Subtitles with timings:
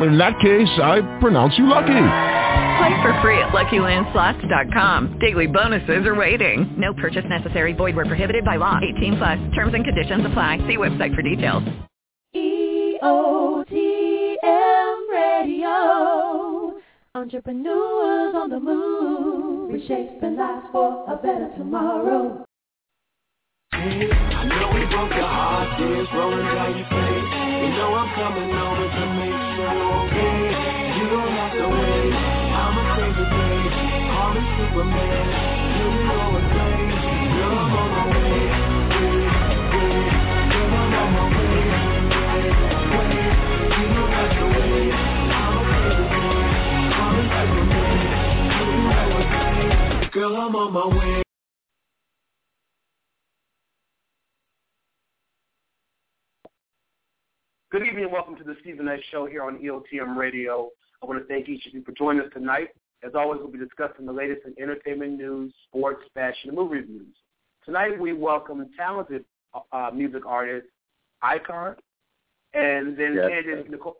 [0.00, 1.92] In that case, I pronounce you lucky.
[2.78, 5.18] Play for free at LuckyLandSlots.com.
[5.20, 6.74] Daily bonuses are waiting.
[6.76, 7.72] No purchase necessary.
[7.72, 8.80] Void where prohibited by law.
[8.96, 9.38] 18 plus.
[9.54, 10.58] Terms and conditions apply.
[10.66, 11.62] See website for details.
[12.34, 13.68] EOTM
[15.10, 16.80] Radio.
[17.14, 19.70] Entrepreneurs on the move.
[19.72, 22.44] Reshaping lives for a better tomorrow.
[23.72, 27.30] I know we broke your heart, tears rolling down your face.
[27.62, 29.33] You know I'm coming over to make
[34.74, 34.82] Good
[57.86, 60.70] evening and welcome to the Steven Knight Show here on EOTM Radio.
[61.00, 62.70] I want to thank each of you for joining us tonight.
[63.04, 67.14] As always, we'll be discussing the latest in entertainment news, sports, fashion, and movie reviews.
[67.64, 69.24] Tonight, we welcome talented
[69.72, 70.66] uh, music artist
[71.22, 71.76] Ikkon,
[72.54, 73.96] and then Yes, and Nicole,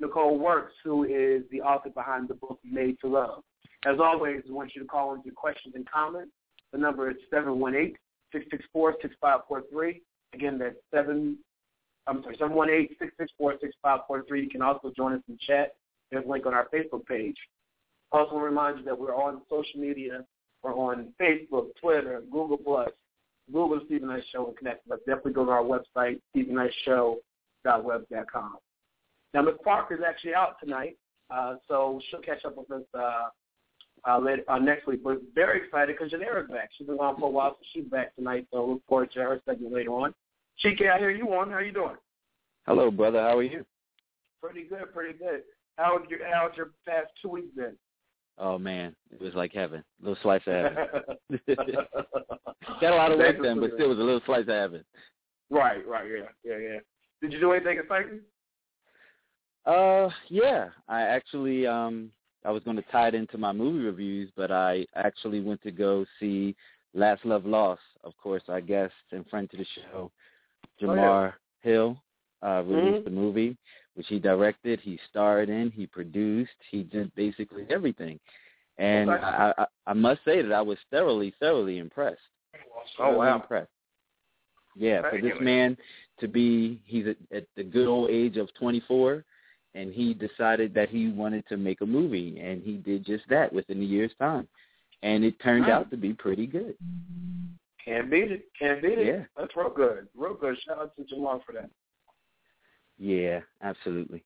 [0.00, 3.42] Nicole Werks, who is the author behind the book Made to Love.
[3.86, 6.32] As always, we want you to call in your questions and comments.
[6.72, 10.00] The number is 718-664-6543.
[10.34, 11.38] Again, that's 7
[12.08, 14.42] I'm sorry, 718-664-6543.
[14.42, 15.76] You can also join us in chat.
[16.10, 17.36] There's a link on our Facebook page.
[18.12, 20.24] Also remind you that we're on social media.
[20.62, 22.88] We're on Facebook, Twitter, Google Plus,
[23.52, 24.88] Google Steven Knight Show and connect.
[24.88, 28.56] But definitely go to our website, StevenKnightShow.web.com.
[29.34, 29.56] Now, Ms.
[29.62, 30.96] Parker is actually out tonight,
[31.30, 33.28] uh, so she'll catch up with us uh,
[34.08, 35.04] uh, later, uh, next week.
[35.04, 36.70] But very excited because Janera's back.
[36.76, 38.46] She's been gone for a while, so she's back tonight.
[38.52, 40.14] So look forward to her segment later on.
[40.64, 41.50] Chike, I hear you on.
[41.50, 41.96] How you doing?
[42.66, 43.20] Hello, brother.
[43.20, 43.66] How are you?
[44.42, 45.42] Pretty good, pretty good.
[45.76, 47.76] How's your how's your past two weeks been?
[48.38, 49.82] Oh man, it was like heaven.
[50.00, 51.40] A little slice of heaven.
[52.80, 54.84] Got a lot of work done, but still was a little slice of heaven.
[55.50, 56.78] Right, right, yeah, yeah, yeah.
[57.20, 58.20] Did you do anything exciting?
[59.66, 60.68] Uh, yeah.
[60.88, 62.10] I actually um
[62.44, 65.70] I was going to tie it into my movie reviews, but I actually went to
[65.72, 66.54] go see
[66.94, 67.80] Last Love Lost.
[68.04, 70.10] Of course, our guest and friend to the show,
[70.80, 72.00] Jamar Hill
[72.42, 73.04] uh, released Mhm.
[73.04, 73.56] the movie,
[73.98, 78.20] which he directed, he starred in, he produced, he did basically everything.
[78.78, 79.20] And Okay.
[79.24, 82.20] I, I, I must say that I was thoroughly, thoroughly impressed.
[83.00, 83.34] Oh wow.
[83.34, 83.72] impressed.
[84.76, 85.42] Yeah, for this good.
[85.42, 85.76] man
[86.20, 89.24] to be, he's at, at the good old age of 24,
[89.74, 93.52] and he decided that he wanted to make a movie, and he did just that
[93.52, 94.46] within a year's time.
[95.02, 95.80] And it turned Wow.
[95.80, 96.76] out to be pretty good.
[97.84, 98.44] Can't beat it.
[98.56, 99.06] Can't beat it.
[99.08, 99.24] Yeah.
[99.36, 100.06] That's real good.
[100.16, 100.56] Real good.
[100.64, 101.70] Shout out to Jamar for that.
[102.98, 104.24] Yeah, absolutely.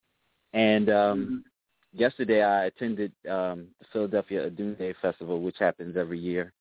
[0.53, 1.45] And um
[1.93, 6.53] yesterday I attended um the Philadelphia Odunde Festival, which happens every year.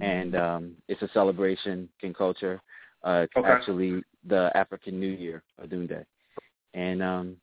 [0.00, 2.60] And um it's a celebration in culture.
[3.04, 3.48] Uh it's Okay.
[3.50, 6.04] actually the African New Year, Odunde.
[6.74, 7.36] And um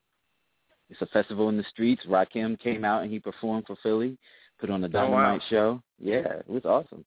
[0.89, 2.03] it's a festival in the streets.
[2.07, 4.17] Rakim came out and he performed for Philly,
[4.59, 5.33] put on a Oh, wow.
[5.33, 5.81] dynamite show.
[5.99, 7.05] Yeah, it was awesome.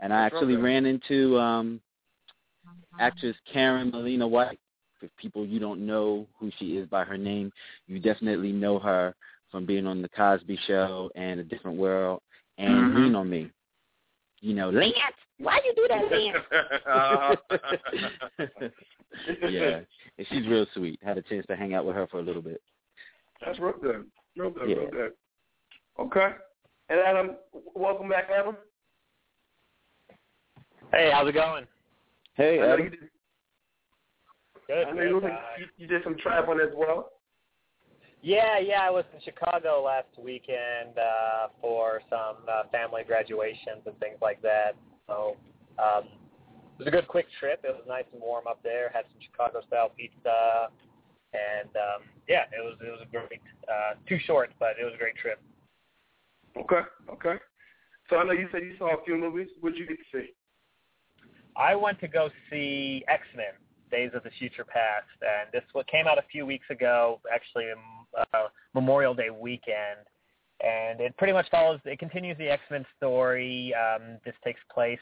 [0.00, 1.80] And I That's actually ran into um
[3.00, 4.59] actress Karen Malina White.
[5.00, 7.50] For people you don't know who she is by her name,
[7.86, 9.14] you definitely know her
[9.50, 12.22] from being on the Cosby Show and A Different World
[12.58, 12.94] and Mhm.
[12.96, 13.50] Lean on Me.
[14.40, 14.94] You know, Lance,
[15.38, 16.44] why you do that, Lance?
[19.50, 19.80] yeah,
[20.18, 21.00] and she's real sweet.
[21.02, 22.62] Had a chance to hang out with her for a little bit.
[23.40, 24.10] That's real good.
[24.36, 24.68] Real good.
[24.68, 25.12] Real good.
[25.98, 26.34] Okay.
[26.88, 27.36] And Adam,
[27.74, 28.56] welcome back, Adam.
[30.92, 31.66] Hey, how's it going?
[32.34, 33.10] Hey, I know Adam.
[34.70, 35.02] You did, Good.
[35.02, 35.32] I know good.
[35.58, 37.10] You, you did some traveling as well.
[38.22, 43.98] yeah, yeah, I was in Chicago last weekend uh, for some uh, family graduations and
[43.98, 44.72] things like that.
[45.06, 45.36] So
[45.78, 46.04] um,
[46.78, 47.60] it was a good quick trip.
[47.64, 48.90] It was nice and warm up there.
[48.94, 50.68] Had some Chicago style pizza,
[51.32, 53.40] and um, yeah, it was it was a great.
[53.68, 55.40] Uh, too short, but it was a great trip.
[56.56, 56.82] Okay.
[57.10, 57.36] Okay.
[58.08, 59.48] So I know you said you saw a few movies.
[59.60, 60.30] What did you get to see?
[61.56, 63.54] I went to go see X Men:
[63.90, 67.66] Days of the Future Past, and this what came out a few weeks ago, actually
[68.18, 70.06] uh, Memorial Day weekend,
[70.62, 71.80] and it pretty much follows.
[71.84, 73.74] It continues the X Men story.
[73.74, 75.00] Um, this takes place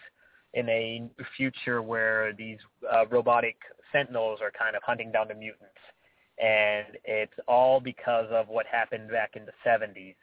[0.54, 2.58] in a future where these
[2.92, 3.56] uh, robotic
[3.92, 5.78] sentinels are kind of hunting down the mutants,
[6.38, 10.14] and it's all because of what happened back in the 70s.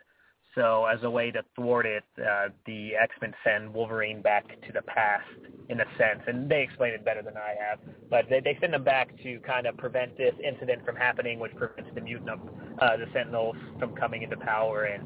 [0.55, 4.81] So as a way to thwart it, uh, the X-Men send Wolverine back to the
[4.83, 5.27] past
[5.67, 7.79] in a sense, and they explain it better than I have.
[8.09, 11.53] But they, they send him back to kind of prevent this incident from happening, which
[11.55, 12.39] prevents the mutant,
[12.79, 14.85] uh, the Sentinels from coming into power.
[14.85, 15.03] And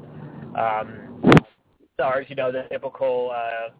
[0.56, 1.34] um,
[1.94, 3.70] stars, you know, the typical uh,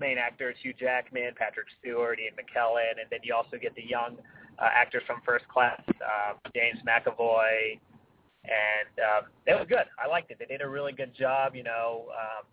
[0.00, 4.16] main actors, Hugh Jackman, Patrick Stewart, Ian McKellen, and then you also get the young
[4.58, 7.78] uh, actors from First Class, uh, James McAvoy,
[8.44, 9.86] and um, it was good.
[10.02, 10.38] I liked it.
[10.38, 11.54] They did a really good job.
[11.54, 12.44] You know, um,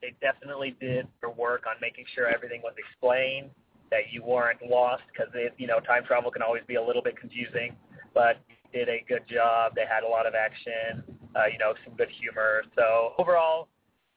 [0.00, 3.50] they definitely did their work on making sure everything was explained,
[3.90, 7.18] that you weren't lost, because you know time travel can always be a little bit
[7.18, 7.76] confusing.
[8.14, 8.38] But
[8.72, 9.72] did a good job.
[9.74, 11.02] They had a lot of action.
[11.34, 12.62] Uh, you know, some good humor.
[12.76, 13.68] So overall,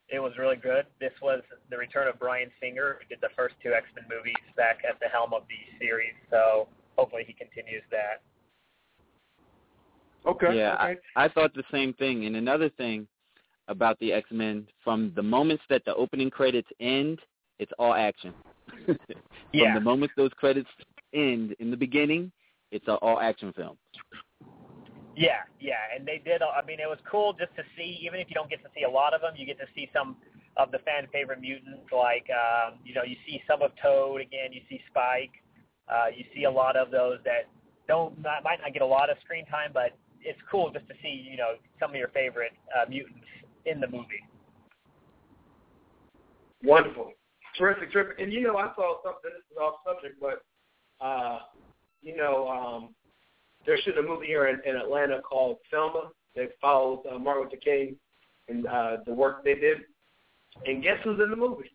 [0.10, 0.86] it was really good.
[1.00, 4.40] This was the return of Bryan Singer, who did the first two X Men movies,
[4.56, 6.16] back at the helm of the series.
[6.30, 6.68] So
[6.98, 8.26] hopefully he continues that.
[10.28, 10.58] Okay.
[10.58, 11.00] Yeah, okay.
[11.16, 12.26] I, I thought the same thing.
[12.26, 13.08] And another thing
[13.68, 17.20] about the X Men, from the moments that the opening credits end,
[17.60, 18.34] it's all action.
[18.86, 18.98] from
[19.54, 19.74] Yeah.
[19.74, 20.70] the moments those credits
[21.14, 22.32] end in the beginning,
[22.72, 23.78] it's an all action film.
[25.16, 26.44] Yeah, yeah, and they did.
[26.44, 28.00] I mean, it was cool just to see.
[28.06, 29.90] Even if you don't get to see a lot of them, you get to see
[29.92, 30.18] some
[30.58, 31.90] of the fan favorite mutants.
[31.92, 34.54] Like, um, you know, you see some of Toad again.
[34.54, 35.32] You see Spike.
[35.90, 37.50] Uh, you see a lot of those that
[37.88, 40.94] don't not, might not get a lot of screen time, but it's cool just to
[41.02, 41.28] see.
[41.30, 43.26] You know, some of your favorite uh, mutants
[43.66, 44.24] in the movie.
[46.64, 47.12] Wonderful.
[47.58, 48.20] Terrific, terrific.
[48.20, 50.44] And you know, I saw something, this is off subject, but,
[51.04, 51.40] uh,
[52.02, 52.90] you know, um,
[53.66, 57.96] there's a movie here in, in Atlanta called Selma that follows uh, Martin Luther King
[58.48, 59.80] and uh, the work they did.
[60.66, 61.72] And guess who's in the movie?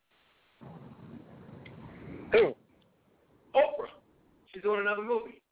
[2.32, 2.54] Who?
[3.54, 3.90] Oprah.
[4.52, 5.42] She's doing another movie.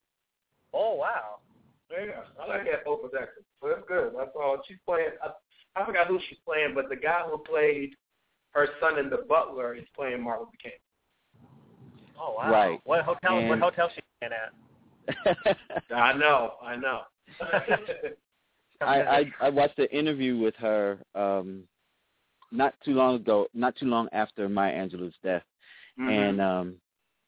[0.72, 1.38] Oh wow.
[1.90, 3.44] Yeah, I like that Oprah's acting.
[3.60, 4.12] So that's good.
[4.16, 4.60] That's all.
[4.66, 5.10] She's playing.
[5.22, 5.30] I,
[5.80, 7.94] I forgot who she's playing, but the guy who played
[8.52, 10.72] her son in The Butler is playing Martin Luther King.
[12.20, 12.50] Oh wow.
[12.50, 12.80] Right.
[12.84, 13.48] What hotel?
[13.48, 15.56] What hotel she staying at?
[15.94, 16.54] I know.
[16.62, 17.00] I know.
[18.80, 21.64] I, I I watched an interview with her um
[22.52, 25.42] not too long ago, not too long after Maya Angelou's death,
[25.98, 26.10] Mhm.
[26.10, 26.76] and um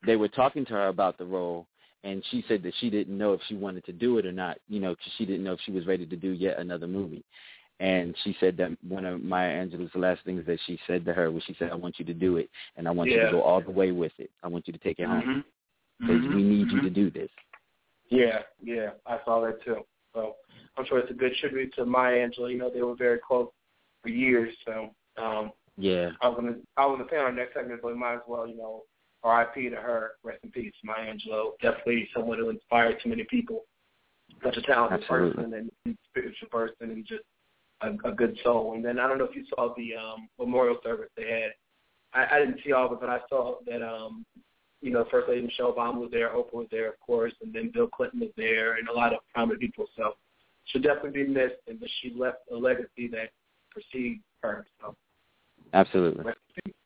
[0.04, 1.66] they were talking to her about the role,
[2.04, 4.58] and she said that she didn't know if she wanted to do it or not,
[4.68, 7.24] you know, 'cause she didn't know if she was ready to do yet another movie.
[7.80, 11.30] And she said that one of Maya Angelou's last things that she said to her
[11.30, 13.42] was, she said, "I want you to do it, and I want you to go
[13.42, 14.30] all the way with it.
[14.42, 15.44] I want you to take it home Mhm.
[16.00, 16.34] because Mhm.
[16.34, 16.82] we need you Mhm.
[16.84, 17.30] to do this."
[18.08, 19.86] Yeah, yeah, I saw that too.
[20.12, 20.36] So
[20.76, 22.52] I'm sure it's a good tribute to Maya Angelou.
[22.52, 23.50] You know, they were very close
[24.02, 24.56] for years.
[24.64, 27.92] So um, Yeah, I was gonna I was gonna say on our next segment, but
[27.92, 28.84] we might as well, you know,
[29.22, 29.70] R.I.P.
[29.70, 30.12] to her.
[30.22, 31.52] Rest in peace, Maya Angelou.
[31.60, 33.64] Definitely someone who inspired too many people.
[34.42, 35.34] Such a talented Absolutely.
[35.34, 37.22] person and, and spiritual person and just
[37.82, 38.74] a, a good soul.
[38.74, 41.52] And then I don't know if you saw the um, memorial service they had.
[42.14, 44.24] I, I didn't see all of it, but I saw that um,
[44.82, 47.70] you know, First Lady Michelle Obama was there, Oprah was there, of course, and then
[47.72, 49.86] Bill Clinton was there, and a lot of prominent people.
[49.96, 50.14] So
[50.64, 53.30] she'll definitely be missed, and but she left a legacy that
[53.70, 54.66] precedes her.
[54.80, 54.96] So,
[55.72, 56.24] absolutely.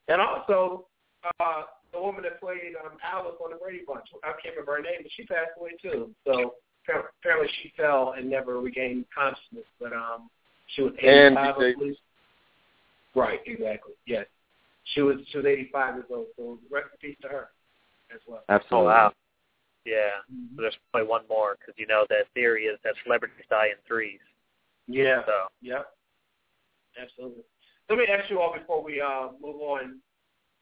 [0.09, 0.87] and also
[1.41, 1.63] uh,
[1.97, 5.01] the woman that played um, Alice on the Brady Bunch, I can't remember her name,
[5.03, 6.11] but she passed away too.
[6.27, 6.55] So
[6.85, 10.29] apparently she fell and never regained consciousness, but um,
[10.75, 11.97] she was 85, And I DJ believe.
[13.15, 13.95] Right, exactly.
[14.07, 14.27] Yes,
[14.93, 16.27] she was she was 85 years old.
[16.37, 17.49] So rest in peace to her
[18.15, 18.43] as well.
[18.49, 18.79] Absolutely.
[18.79, 19.13] Oh wow.
[19.87, 20.21] Yeah.
[20.29, 23.81] So there's probably one more because you know that theory is that celebrities die in
[23.89, 24.21] threes.
[24.87, 25.23] Yeah.
[25.25, 25.33] So
[25.63, 25.87] Yep.
[27.01, 27.43] Absolutely.
[27.89, 30.01] Let me ask you all before we uh, move on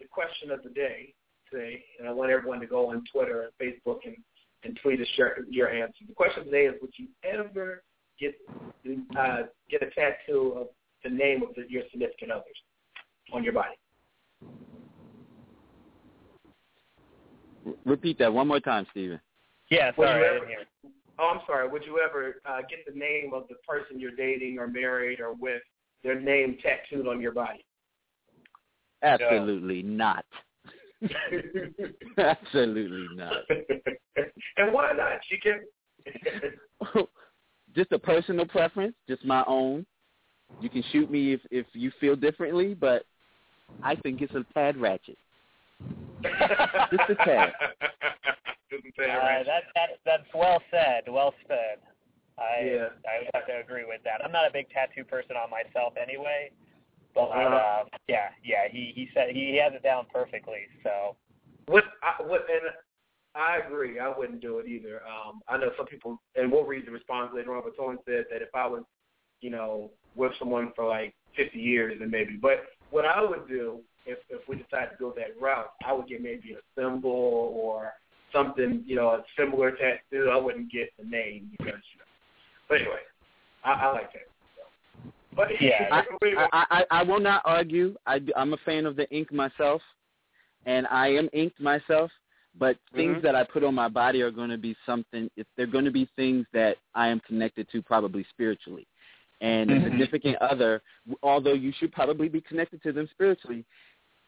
[0.01, 1.15] the question of the day
[1.55, 4.17] today, and I want everyone to go on Twitter and Facebook and,
[4.65, 6.05] and tweet us your, your answer.
[6.07, 7.83] The question today is: Would you ever
[8.19, 8.35] get
[9.19, 10.67] uh, get a tattoo of
[11.03, 12.57] the name of the, your significant others
[13.33, 13.75] on your body?
[17.85, 19.21] Repeat that one more time, Steven.
[19.71, 20.59] yeah, sorry, you I ever- didn't hear.
[21.17, 21.69] Oh, I'm sorry.
[21.69, 25.33] Would you ever uh, get the name of the person you're dating or married or
[25.33, 25.63] with,
[26.03, 27.65] their name tattooed on your body?
[29.05, 30.25] Absolutely not.
[32.19, 33.37] Absolutely not.
[34.57, 35.19] and why not?
[35.29, 35.61] She can.
[37.75, 39.85] just a personal preference, just my own.
[40.61, 43.05] You can shoot me if if you feel differently, but
[43.83, 45.19] I think it's a tad ratchet.
[46.23, 47.53] Just a tad.
[48.71, 49.47] Just a tad Uh, ratchet.
[49.47, 51.03] that that that's well said.
[51.09, 51.79] Well said.
[52.39, 52.89] I Yeah.
[53.07, 54.25] I would have to agree with that.
[54.25, 56.51] I'm not a big tattoo person on myself anyway,
[57.15, 58.69] but uh, yeah, yeah.
[58.71, 60.63] He he said he has it down perfectly.
[60.83, 61.17] So
[61.67, 62.71] What I, what and
[63.35, 63.99] I agree.
[63.99, 65.01] I wouldn't do it either.
[65.07, 67.63] Um, I know some people, and we'll read the response later on.
[67.65, 68.83] But someone said that if I was,
[69.41, 72.39] you know, with someone for like 50 years, then maybe.
[72.41, 76.09] But what I would do if if we decide to go that route, I would
[76.09, 77.93] get maybe a symbol or
[78.33, 80.31] something, you know, a similar tattoo.
[80.31, 82.11] I wouldn't get the name because, you know.
[82.69, 83.03] But anyway,
[83.65, 84.34] I, I like that.
[85.37, 86.03] But Yeah, I,
[86.53, 87.95] I, I, I will not argue.
[88.07, 89.83] I, I'm a fan of the ink myself,
[90.67, 92.11] and I am inked myself.
[92.57, 93.23] But things Mhm.
[93.23, 95.29] that I put on my body are going to be something.
[95.37, 98.87] If they're going to be things that I am connected to, probably spiritually.
[99.41, 99.85] And a Mhm.
[99.85, 100.81] significant other,
[101.23, 103.65] although you should probably be connected to them spiritually,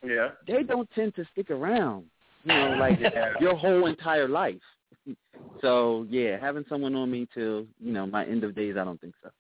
[0.05, 2.11] yeah, they don't tend to stick around.
[2.43, 2.99] You know, like
[3.41, 4.63] your whole entire life.
[5.63, 9.01] So yeah, having someone on me till you know my end of days, I don't
[9.01, 9.31] think so.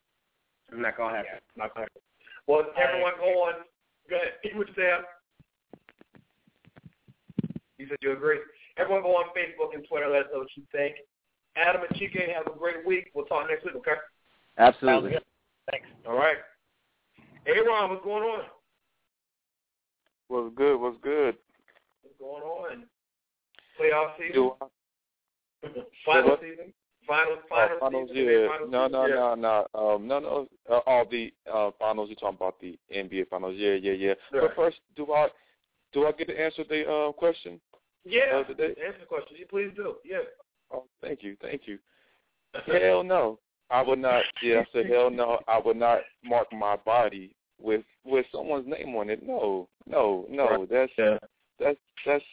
[0.72, 1.40] I'm not gonna happen.
[1.56, 2.02] Not gonna happen.
[2.46, 3.54] Well, everyone, go on.
[4.08, 4.32] Go ahead.
[4.44, 4.90] You would say.
[7.78, 8.38] You said you agree.
[8.78, 10.08] Everyone, go on Facebook and Twitter.
[10.08, 10.96] Let us know what you think.
[11.56, 13.10] Adam and Chike, have a great week.
[13.14, 13.74] We'll talk next week.
[13.76, 13.92] Okay.
[14.58, 15.12] Absolutely.
[15.70, 15.86] Thanks.
[16.06, 16.36] All right.
[17.44, 18.44] Hey, Ron, what's going on?
[20.28, 20.76] What's good?
[20.78, 21.36] What's good?
[22.02, 22.84] What's going on?
[23.80, 24.32] Playoff season.
[24.34, 24.52] Do
[26.06, 26.40] Final what?
[26.40, 26.72] season.
[27.06, 27.34] Final.
[27.34, 28.24] uh, Final finals, season.
[28.30, 28.48] yeah.
[28.48, 29.14] Final No, no, yeah.
[29.14, 29.94] no, no.
[29.94, 30.48] Um, no, no.
[30.70, 32.08] Uh, all the uh, finals.
[32.08, 33.54] You're talking about the NBA finals.
[33.56, 34.08] Yeah, yeah, yeah.
[34.32, 34.42] Right.
[34.42, 35.28] But first, do I
[35.92, 37.60] do I get to answer the uh, question?
[38.04, 38.22] Yeah.
[38.34, 38.74] Uh, today?
[38.84, 39.36] Answer the question.
[39.38, 39.96] You please do.
[40.04, 40.18] Yeah.
[40.72, 41.78] Oh, thank you, thank you.
[42.66, 43.38] Hell no.
[43.70, 44.22] I would not.
[44.42, 45.40] Yeah, I said hell no.
[45.48, 49.22] I would not mark my body with with someone's name on it.
[49.26, 50.66] No, no, no.
[50.70, 51.18] That's Yeah.
[51.58, 52.24] that's that's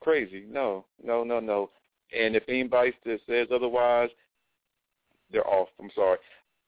[0.00, 0.46] crazy.
[0.48, 1.70] No, no, no, no.
[2.16, 4.10] And if anybody that says otherwise,
[5.30, 5.68] they're off.
[5.80, 6.18] I'm sorry.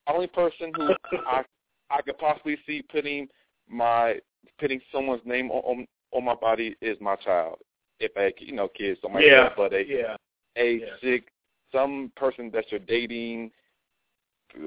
[0.07, 0.95] Only person who
[1.27, 1.43] I
[1.91, 3.29] I could possibly see putting
[3.69, 4.17] my
[4.59, 7.59] putting someone's name on on, my body is my child.
[8.01, 9.45] If I, you know, kids, something Yeah.
[9.45, 9.57] like.
[9.57, 10.17] But a Yeah.
[10.57, 10.97] a Yeah.
[11.03, 11.33] sick
[11.73, 13.53] some person that you're dating,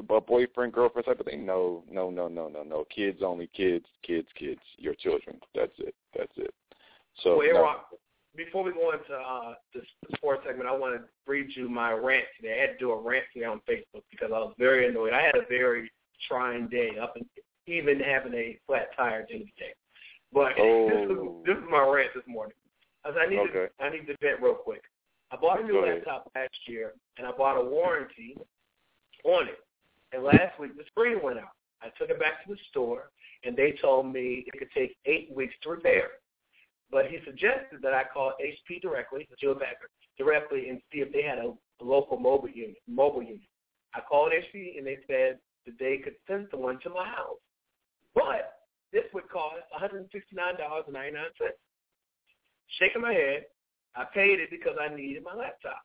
[0.10, 1.46] a boyfriend, girlfriend type of thing.
[1.46, 2.86] No, no, no, no, no, no.
[2.86, 3.48] Kids only.
[3.48, 4.62] Kids, kids, kids.
[4.78, 5.40] Your children.
[5.54, 5.96] That's it.
[6.18, 6.54] That's it.
[7.22, 7.82] So well, no.
[8.36, 9.82] Before we go into uh, the
[10.16, 12.58] sports segment, I want to read you my rant today.
[12.58, 15.14] I had to do a rant today on Facebook because I was very annoyed.
[15.14, 15.92] I had a very
[16.28, 17.26] trying day, up and
[17.68, 19.74] even having a flat tire at the end of the day.
[20.34, 21.44] But this, is, Oh.
[21.46, 22.56] this is my rant this morning.
[23.06, 23.68] I, I need Okay.
[23.78, 24.82] to I need to vent real quick.
[25.32, 25.98] I bought a new Go ahead.
[26.06, 28.36] laptop last year, and I bought a warranty
[29.26, 29.60] on it.
[30.12, 31.54] And last week the screen went out.
[31.84, 33.10] I took it back to the store,
[33.44, 36.12] and they told me it could take eight weeks to repair.
[36.94, 41.24] But he suggested that I call HP directly, Joe Becker, directly, and see if they
[41.24, 42.78] had a, a local mobile unit.
[42.88, 43.50] Mobile unit.
[43.96, 47.42] I called HP, and they said that they could send someone to my house.
[48.14, 48.54] But
[48.92, 51.16] this would cost $169.99.
[52.80, 53.46] Shaking my head,
[53.96, 55.82] I paid it because I needed my laptop.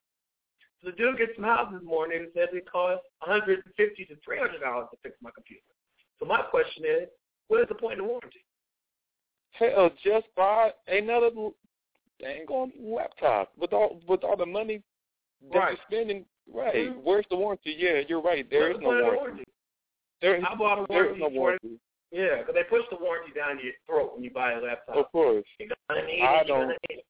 [0.83, 3.65] So the dude gets to my house this morning and says it costs 150
[4.05, 5.73] to $300 to fix my computer.
[6.21, 7.09] So my question is,
[7.49, 8.45] what is the point of warranty?
[9.53, 11.31] Hell, just buy another
[12.21, 14.83] dang on laptop with all with all the money
[15.53, 15.69] that Right.
[15.71, 16.27] you're spending.
[16.53, 16.75] Right.
[16.89, 17.03] Mhm.
[17.03, 17.73] Where's the warranty?
[17.73, 18.49] Yeah, you're right.
[18.49, 19.45] There is What's the no the warranty.
[20.21, 21.81] There is I bought a warranty is no warranty.
[22.11, 24.97] Yeah, because they push the warranty down your throat when you buy a laptop.
[24.97, 25.45] Of course.
[25.59, 26.47] You're gonna need I it.
[26.47, 27.05] Don't- need.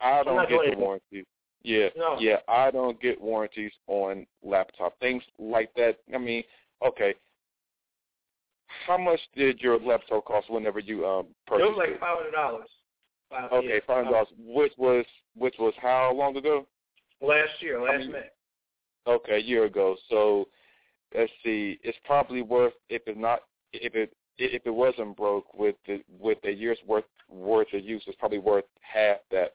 [0.00, 1.24] I don't get the warranty.
[1.62, 2.18] Yeah, No.
[2.18, 6.00] yeah, I don't get warranties on laptop things like that.
[6.12, 6.42] I mean,
[6.82, 7.14] okay,
[8.86, 12.32] how much did your laptop cost whenever you um purchased It was like five hundred
[12.32, 12.68] dollars.
[13.52, 14.28] Okay, five hundred dollars.
[14.38, 15.04] Which was
[15.36, 16.66] which was how long ago?
[17.20, 18.26] Last year, last mean, May.
[19.06, 19.96] Okay, a year ago.
[20.08, 20.48] So
[21.14, 21.78] let's see.
[21.82, 23.40] It's probably worth if it's not
[23.72, 28.02] if it if it wasn't broke with the with a year's worth worth of use,
[28.06, 29.54] it's probably worth half that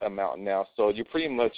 [0.00, 0.66] amount now.
[0.76, 1.52] So you pretty much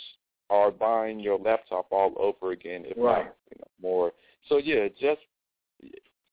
[0.51, 3.25] are buying your laptop all over again, if Right.
[3.27, 4.13] not you know, more.
[4.49, 5.21] So yeah, just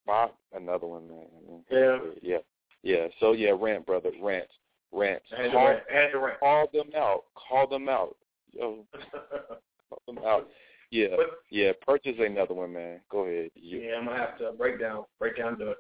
[0.06, 0.30] buy
[0.62, 1.64] another one, man.
[1.70, 1.98] Yeah.
[2.22, 2.38] yeah,
[2.84, 3.08] yeah.
[3.20, 4.48] So yeah, rant, brother, rant,
[4.92, 5.22] rant.
[5.32, 6.12] To Call, rant.
[6.12, 6.40] To rant.
[6.40, 7.24] call them out.
[7.36, 8.16] Call them out.
[8.52, 8.86] Yo,
[9.90, 10.50] call them out.
[10.92, 11.72] Yeah, But- yeah.
[11.86, 13.00] Purchase another one, man.
[13.10, 13.52] Go ahead.
[13.56, 15.78] Yeah, yeah, I'm gonna have to break down, break down to it.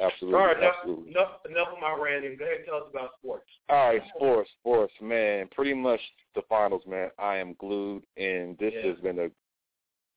[0.00, 1.10] absolutely, All right, enough, absolutely.
[1.12, 2.36] enough, enough of my ranting.
[2.36, 3.48] Go ahead and tell us about sports.
[3.70, 5.48] All right, sports, sports, man.
[5.54, 6.00] Pretty much
[6.34, 7.10] the finals, man.
[7.18, 8.90] I am glued, and this Yeah.
[8.90, 9.30] has been a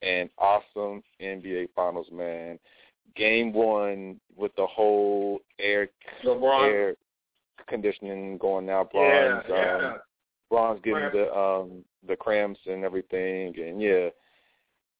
[0.02, 2.60] an awesome NBA finals, man.
[3.16, 5.88] Game one with the whole air
[6.26, 6.64] LeBron.
[6.70, 6.96] air
[7.68, 8.88] conditioning going now.
[8.94, 9.88] Yeah, Bron's, yeah.
[9.94, 9.98] um,
[10.50, 11.18] Bron's getting Cramps.
[11.18, 14.10] the um the cramps and everything, and yeah.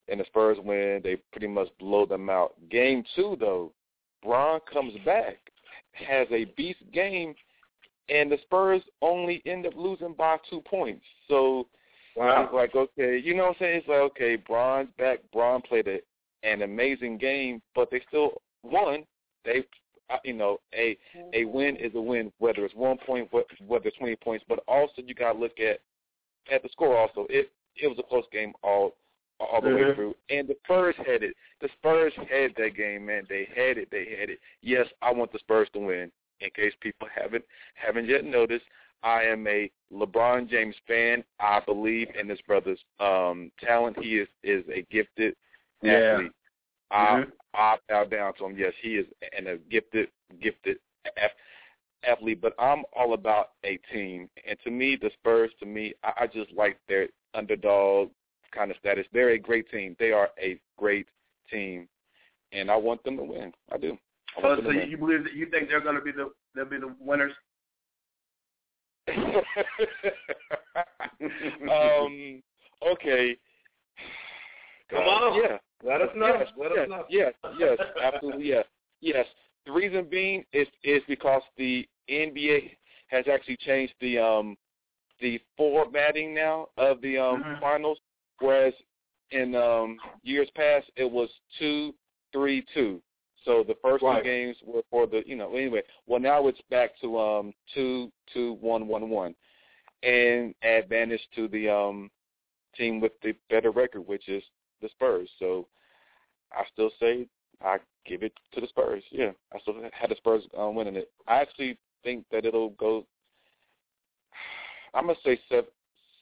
[0.08, 2.54] And the Spurs win, they pretty much blow them out.
[2.70, 3.72] Game two, though,
[4.22, 5.36] Bron comes back,
[5.92, 7.34] has a beast game,
[8.08, 11.04] and the Spurs only end up losing by two points.
[11.28, 11.66] So
[12.14, 12.44] Wow.
[12.44, 13.78] it's like, okay, you know what I'm saying?
[13.80, 15.18] It's like, okay, Bron's back.
[15.32, 15.98] Bron played a,
[16.42, 19.04] an amazing game, but they still won.
[19.44, 19.64] They,
[20.10, 20.96] uh, you know, a
[21.34, 24.44] a win is a win, whether it's one point, whether it's 20 points.
[24.48, 25.80] But also, you got to look at
[26.52, 26.96] at the score.
[26.96, 28.94] Also, it it was a close game all
[29.38, 29.94] all the way Mhm.
[29.94, 31.36] through, and the Spurs had it.
[31.60, 33.26] The Spurs had that game, man.
[33.28, 33.90] They had it.
[33.90, 34.40] They had it.
[34.62, 36.10] Yes, I want the Spurs to win.
[36.40, 38.64] In case people haven't haven't yet noticed,
[39.02, 41.24] I am a LeBron James fan.
[41.38, 43.98] I believe in this brother's um, talent.
[43.98, 45.36] He is is a gifted
[45.82, 46.12] Yeah.
[46.12, 46.32] athlete.
[46.90, 47.32] I Mhm.
[47.54, 48.56] I bow down to him.
[48.58, 50.78] Yes, he is and a gifted gifted
[51.16, 51.36] ath-
[52.02, 52.40] athlete.
[52.40, 55.52] But I'm all about a team, and to me, the Spurs.
[55.60, 58.10] To me, I, I just like their underdog
[58.52, 59.06] kind of status.
[59.12, 59.96] They're a great team.
[59.98, 61.08] They are a great
[61.50, 61.88] team,
[62.52, 63.52] and I want them to win.
[63.72, 63.98] I do.
[64.36, 64.90] I So, so them to win.
[64.90, 67.32] you believe that you think they're going to be the they'll be the winners?
[71.70, 72.42] um.
[72.86, 73.36] Okay.
[74.90, 75.42] Come on.
[75.42, 75.58] Yeah.
[75.84, 76.26] Let us know.
[76.26, 77.04] Yes, Let yes, us know.
[77.08, 77.32] Yes.
[77.58, 77.78] Yes.
[78.02, 78.48] Absolutely.
[78.48, 78.64] Yes.
[79.00, 79.26] Yes.
[79.66, 82.76] The reason being is is because the NBA
[83.08, 84.56] has actually changed the um
[85.20, 87.60] the formatting now of the um Mhm.
[87.60, 87.98] finals,
[88.38, 88.74] whereas
[89.30, 91.28] in um years past it was
[91.58, 91.94] two
[92.32, 93.02] three two.
[93.44, 94.22] So the first Right.
[94.22, 95.82] two games were for the you know anyway.
[96.06, 99.34] Well now it's back to um two two one one one,
[100.02, 102.10] and advantage to the um
[102.76, 104.42] team with the better record, which is
[104.82, 105.28] the Spurs.
[105.38, 105.66] So
[106.52, 107.26] I still say
[107.62, 109.02] I give it to the Spurs.
[109.10, 111.10] Yeah, I still had the Spurs um, winning it.
[111.26, 113.06] I actually think that it'll go.
[114.94, 115.70] I'm gonna say seven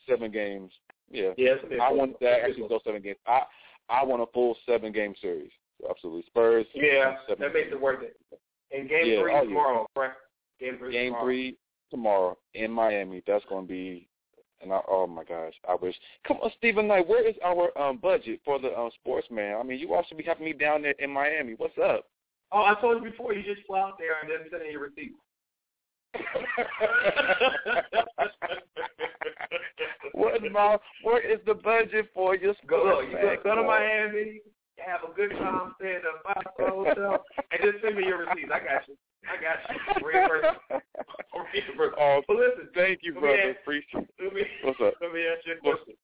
[0.08, 0.70] seven games.
[1.10, 1.58] Yeah, Yes.
[1.80, 3.18] I want that actually go seven games.
[3.26, 3.42] I
[3.88, 5.50] I want a full seven game series.
[5.88, 6.66] Absolutely, Spurs.
[6.74, 8.16] Yeah, that makes it worth it.
[8.72, 9.40] And game Yeah, three oh, yeah.
[9.42, 10.16] tomorrow, correct?
[10.58, 10.92] Game three.
[10.92, 11.24] Game tomorrow.
[11.24, 11.56] three
[11.90, 13.22] tomorrow in Miami.
[13.26, 14.08] That's going to be,
[14.64, 15.94] and I, oh my gosh, I wish.
[16.26, 19.56] Come on, Steven Knight, where is our um, budget for the um, sports man?
[19.58, 21.54] I mean, you all should be having me down there in Miami.
[21.56, 22.06] What's up?
[22.52, 23.32] Oh, I told you before.
[23.34, 25.12] You just fly out there and then send in your receipt.
[30.12, 30.78] what is my?
[31.02, 34.40] Where is the budget for your sports look, you go, go to Miami,
[34.78, 38.18] have a good time, stay in a five star hotel, and just send me your
[38.18, 38.52] receipts.
[38.52, 38.96] I got you.
[39.28, 40.06] I got you.
[40.06, 40.56] Reimburse.
[41.54, 41.94] Reimburse.
[41.98, 43.36] Oh, But listen, thank you, brother.
[43.50, 44.06] ask- Appreciate.
[44.22, 44.94] let me What's up?
[45.00, 45.94] let me ask you a What's- question.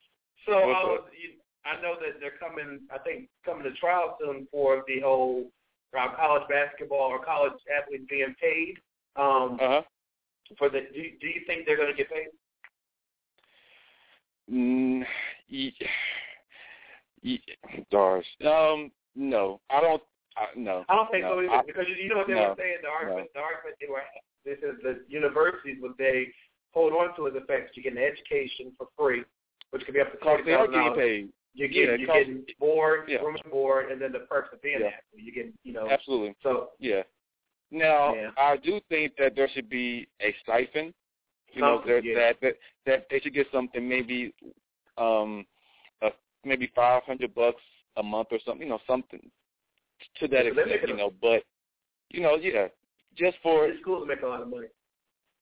[0.46, 1.06] So what's uh, up?
[1.12, 2.80] you, I know that they're coming.
[2.92, 5.44] I think coming to trial soon for the whole
[5.98, 8.76] uh, college basketball or college athletes being paid.
[9.16, 9.82] Um, Uh huh.
[10.58, 12.28] for the, do, you- do you think they're going to get paid?
[14.50, 15.04] Mm,
[15.48, 15.72] ye,
[17.22, 17.40] ye,
[17.92, 18.24] gosh.
[18.44, 20.02] Um, no, I don't.
[20.40, 20.84] I, no.
[20.88, 22.80] I don't think no, so either I- because you, know what they no, were saying.
[22.82, 23.40] The argument, no.
[23.40, 24.02] the argument they were
[24.44, 26.32] this is the universities would they
[26.72, 29.22] hold on to is the fact that you get an education for free,
[29.70, 31.04] which could be up to Because forty they are thousand getting dollars.
[31.04, 31.28] paid.
[31.52, 33.18] You Yeah, get you getting board, Yeah.
[33.18, 34.96] room and board, and then the perks of being Yeah.
[34.96, 35.24] athlete.
[35.28, 36.34] You get you know Absolutely.
[36.42, 37.02] so Yeah.
[37.70, 38.30] Now, Yeah.
[38.36, 40.94] I do think that there should be a stipend.
[41.52, 42.14] You know, that, yeah.
[42.14, 44.32] that that that they should get something maybe,
[44.96, 45.44] um,
[46.00, 46.10] uh,
[46.44, 47.62] maybe five hundred bucks
[47.96, 48.66] a month or something.
[48.66, 49.30] You know, something
[50.20, 50.88] to that so extent.
[50.88, 51.42] You know, but
[52.10, 52.68] you know, yeah,
[53.16, 54.68] just for these schools make a lot of money.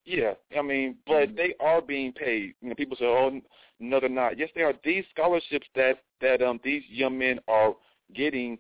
[0.05, 1.37] Yeah, I mean, but Mhm.
[1.37, 2.55] they are being paid.
[2.61, 3.41] You know, people say, "Oh,
[3.79, 4.73] no, they're not." Yes, they are.
[4.83, 7.77] These scholarships that that um these young men are
[8.15, 8.59] getting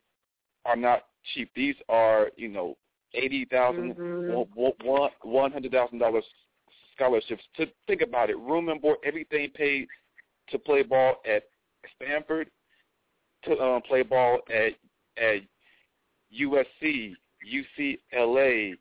[0.64, 1.50] are not cheap.
[1.54, 2.76] These are, you know,
[3.14, 4.46] eighty thousand, Mhm.
[4.54, 6.24] one one hundred thousand dollars
[6.92, 7.44] scholarships.
[7.54, 9.88] To think about it, room and board, everything paid
[10.48, 11.48] to play ball at
[11.96, 12.50] Stanford,
[13.44, 14.74] to um, play ball at
[15.16, 15.42] at
[16.32, 17.14] USC,
[17.44, 18.76] UCLA,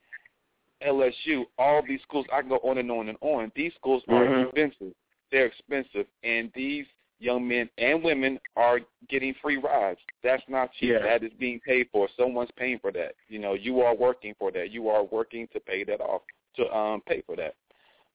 [0.86, 3.52] LSU, all these schools, I can go on and on and on.
[3.56, 4.46] These schools are Mhm.
[4.46, 4.94] expensive.
[5.32, 6.08] They're expensive.
[6.24, 6.86] And these
[7.20, 10.00] young men and women are getting free rides.
[10.22, 10.90] That's not cheap.
[10.92, 11.00] Yeah.
[11.00, 12.08] That is being paid for.
[12.10, 13.16] Someone's paying for that.
[13.28, 14.70] You know, you are working for that.
[14.70, 16.22] You are working to pay that off,
[16.56, 17.56] to um pay for that.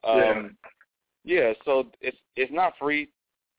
[0.04, 0.56] Um
[1.24, 3.08] yeah, so it's it's not free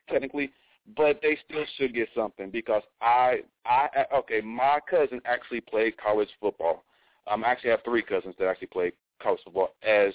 [0.10, 0.52] technically,
[0.98, 6.30] but they still should get something because I I okay, my cousin actually played college
[6.39, 6.84] football.
[7.28, 8.91] Um, I actually have three cousins that actually play
[9.22, 10.13] college football, as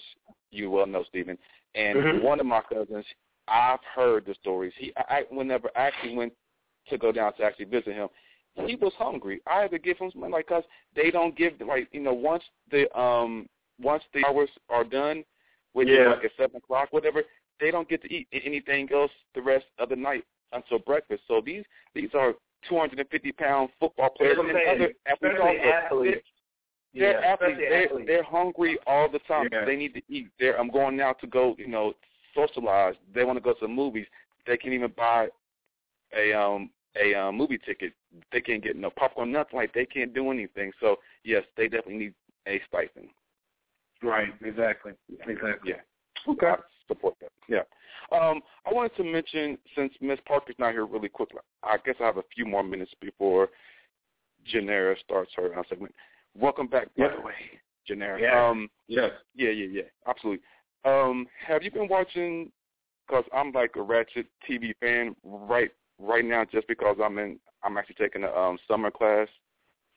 [0.50, 1.38] you well know, Steven.
[1.74, 2.22] And Mhm.
[2.22, 3.06] one of my cousins,
[3.46, 4.74] I've heard the stories.
[4.76, 6.32] He, I, whenever I actually went
[6.88, 8.08] to go down to actually visit him,
[8.66, 9.40] he was hungry.
[9.46, 12.14] I had to give him some money, like, cause they don't give like you know
[12.14, 13.48] once the um
[13.80, 15.24] once the hours are done,
[15.72, 16.02] which Yeah.
[16.02, 17.22] is like at seven o'clock, whatever,
[17.60, 21.22] they don't get to eat anything else the rest of the night until breakfast.
[21.28, 22.34] So these these are
[22.68, 25.68] 250 pound football players and other athletes also.
[25.68, 26.26] athletes.
[26.94, 27.52] They're Yeah, athletes.
[27.52, 28.06] especially They're, athletes.
[28.06, 29.48] they're hungry all the time.
[29.52, 29.64] Yeah.
[29.64, 30.28] They need to eat.
[30.40, 31.92] They're, I'm going now to go, you know,
[32.34, 32.94] socialize.
[33.14, 34.06] They want to go to the movies.
[34.46, 35.28] They can't even buy
[36.16, 37.92] a um a um, movie ticket.
[38.32, 39.58] They can't get no popcorn, nothing.
[39.58, 40.72] Like they can't do anything.
[40.80, 42.14] So yes, they definitely need
[42.46, 43.08] a stipend.
[44.02, 44.28] Right.
[44.44, 44.92] Exactly.
[45.26, 45.72] Exactly.
[45.72, 46.32] Yeah.
[46.32, 46.46] Okay.
[46.46, 46.56] I
[46.86, 47.30] support that.
[47.48, 47.62] Yeah.
[48.10, 52.04] Um, I wanted to mention since Miss Parker's not here really quickly, I guess I
[52.04, 53.48] have a few more minutes before
[54.52, 55.94] Janera starts her uh, segment.
[56.34, 57.16] Welcome back, by Yeah.
[57.16, 57.34] the way,
[57.88, 58.20] Janera.
[58.20, 58.48] Yeah.
[58.48, 59.12] Um, Yes.
[59.34, 60.42] yeah, yeah, yeah, absolutely.
[60.84, 62.50] Um, have you been watching?
[63.06, 67.38] Because I'm like a Ratchet TV fan right right now, just because I'm in.
[67.62, 69.28] I'm actually taking a um, summer class,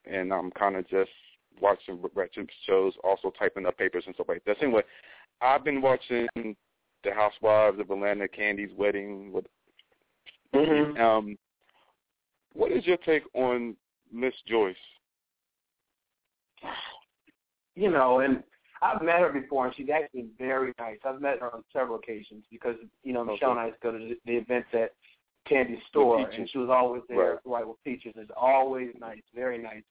[0.06, 1.12] and I'm kind of just
[1.62, 4.58] watching Ratchet shows, also typing up papers and stuff like that.
[4.60, 4.84] So anyway,
[5.41, 6.28] I've been watching
[7.03, 9.31] The Housewives of Atlanta, Kandi's Wedding.
[9.31, 9.45] With,
[10.53, 10.99] Mhm.
[10.99, 11.37] um,
[12.53, 13.75] what is your take on
[14.11, 14.75] Miss Joyce?
[17.75, 18.43] you know, and
[18.81, 20.97] I've met her before, and she's actually very nice.
[21.05, 23.97] I've met her on several occasions because you know Michelle and I used to go
[23.97, 24.91] to the, events at
[25.49, 27.39] Kandi's store, and she was always there, Right.
[27.45, 28.13] right, with Peaches.
[28.15, 29.83] It's always nice, very nice.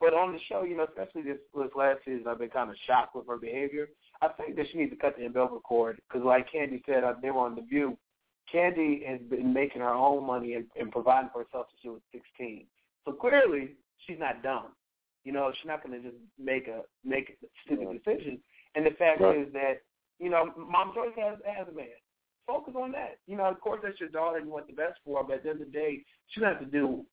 [0.00, 2.76] But on the show, you know, especially this, this last season, I've been kind of
[2.86, 3.88] shocked with her behavior.
[4.24, 7.30] I think that she needs to cut the umbilical cord because, like Kandi said, they
[7.30, 7.96] were on the View.
[8.52, 12.00] Kandi has been making her own money and, and providing for herself since she was
[12.12, 12.66] 16.
[13.04, 13.72] So clearly,
[14.06, 14.66] she's not dumb.
[15.24, 18.38] You know, she's not going to just make a make a stupid decision.
[18.74, 19.38] And the fact Right.
[19.38, 19.80] is that
[20.18, 21.86] you know, Mom Joyce has has a man.
[22.46, 23.18] Focus on that.
[23.26, 24.38] You know, of course, that's your daughter.
[24.38, 26.60] You want the best for her, but at the end of the day, to have
[26.60, 27.04] to do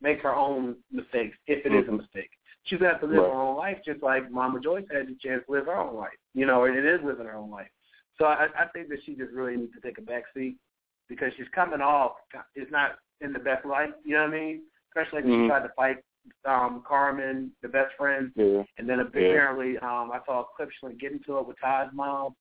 [0.00, 2.30] make her own mistakes if it is a mistake.
[2.64, 3.30] She's to have to live Right.
[3.30, 6.18] her own life just like Mama Joyce had the chance to live her own life.
[6.34, 7.70] You know, and it is living her own life.
[8.18, 10.56] So I, I think that she just really needs to take a back seat
[11.08, 12.12] because she's coming off
[12.54, 13.90] is not in the best light.
[14.04, 14.62] You know what I mean?
[14.90, 15.42] Especially when Mhm.
[15.44, 15.98] she tried to fight
[16.44, 18.62] um Carmen, the best friend, Yeah.
[18.78, 21.92] and then apparently um I saw a clip she went get into it with Todd's
[21.94, 22.36] mom.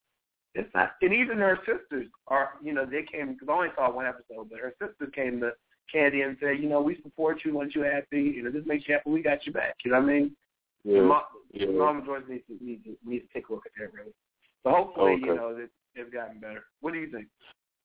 [0.56, 3.92] It's not, and even her sisters are, you know, they came because I only saw
[3.92, 5.54] one episode, but her sisters came to
[5.94, 8.88] Kandi and said, you know, we support you, want you happy, you know, this makes
[8.88, 9.76] you happy, we got you back.
[9.84, 10.32] You know what I mean?
[10.84, 11.02] Yeah.
[11.02, 11.22] Mom,
[11.54, 11.68] Yeah.
[11.68, 14.14] Mama Joyce needs to, needs to needs to take a look at that really.
[14.64, 16.64] So hopefully, you know, that it's gotten better.
[16.82, 17.28] What do you think?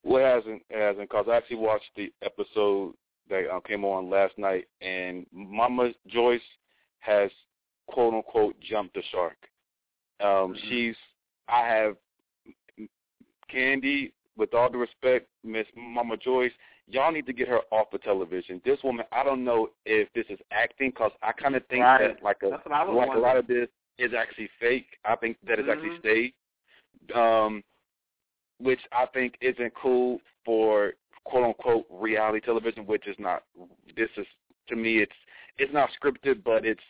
[0.04, 0.62] Well, it hasn't.
[0.70, 2.94] It hasn't, because I actually watched the episode
[3.30, 6.40] that um, came on last night, and Mama Joyce
[7.00, 7.30] has
[7.86, 9.36] quote unquote jumped the shark.
[10.20, 10.96] Um, She's.
[11.48, 11.96] I have
[13.52, 14.12] Kandi.
[14.36, 16.50] With all the respect, Miss Mama Joyce,
[16.88, 18.60] y'all need to get her off the television.
[18.64, 22.08] This woman, I don't know if this is acting, because I kind of think Right.
[22.08, 23.68] that like a That's what I was like a lot of this
[23.98, 24.98] is actually fake.
[25.04, 25.98] I think that it's actually Mhm.
[26.00, 26.34] staged.
[27.14, 27.62] Um,
[28.58, 30.94] which I think isn't cool for
[31.24, 33.44] quote unquote reality television, which is not.
[33.96, 34.26] This is
[34.68, 35.16] to me, it's
[35.58, 36.82] it's not scripted, but it's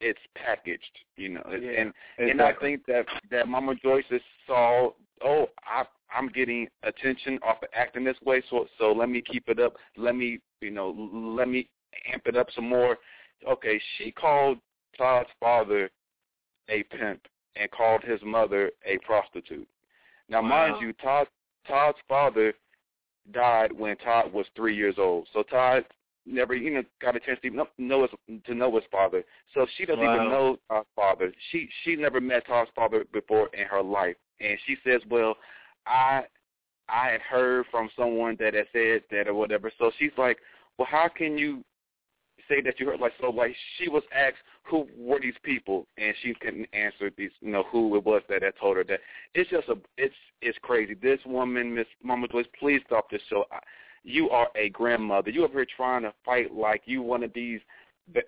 [0.00, 1.42] it's packaged, you know.
[1.48, 4.92] Yeah, and and I think that that Mama Joyce is saw.
[5.22, 9.48] Oh, I I'm getting attention off of acting this way, so so let me keep
[9.48, 9.74] it up.
[9.96, 11.68] Let me you know let me
[12.12, 12.98] amp it up some more.
[13.46, 14.58] Okay, she called
[14.96, 15.90] Todd's father
[16.68, 17.20] a pimp
[17.56, 19.68] and called his mother a prostitute.
[20.28, 21.28] Now, mind you, Todd
[21.66, 22.54] Todd's father
[23.32, 25.28] died when Todd was three years old.
[25.32, 25.84] So Todd
[26.26, 29.24] never even got a chance to even know his, to know his father.
[29.54, 30.14] So she doesn't Wow.
[30.14, 31.32] even know Todd's father.
[31.50, 35.36] She she never met Todd's father before in her life, and she says, "Well,
[35.86, 36.24] I
[36.88, 40.38] I had heard from someone that had said that or whatever." So she's like,
[40.78, 41.64] "Well, how can you
[42.48, 43.00] say that you heard?
[43.00, 45.86] Like so like she was asked who were these people?
[45.98, 49.00] And she couldn't answer these you know who it was that had told her that.
[49.34, 50.94] It's just a it's it's crazy.
[50.94, 53.44] This woman miss mama joyce please stop this show.
[53.50, 53.58] I,
[54.04, 55.30] you are a grandmother.
[55.30, 57.60] You up here trying to fight like you one of these
[58.12, 58.22] ba-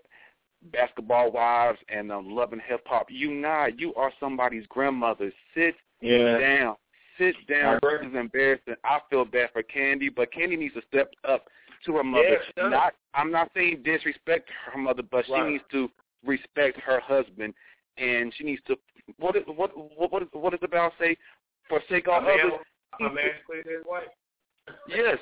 [0.73, 3.79] basketball wives and um loving hip hop you not.
[3.79, 5.33] You are somebody's grandmother.
[5.55, 6.39] Sit Yeah.
[6.39, 6.77] down
[7.19, 11.47] sit down is embarrassing i feel bad for candy but candy needs to step up
[11.85, 12.39] to her mother.
[12.57, 15.91] Yeah, not I'm not saying disrespect her mother, but she needs to
[16.25, 17.55] respect her husband
[17.97, 18.77] and she needs to
[19.19, 21.17] what is what what what, is, what does the Bible say?
[21.69, 22.61] Forsake all A man, others.
[23.01, 23.25] a man
[23.65, 24.05] his wife.
[24.89, 25.19] Yes,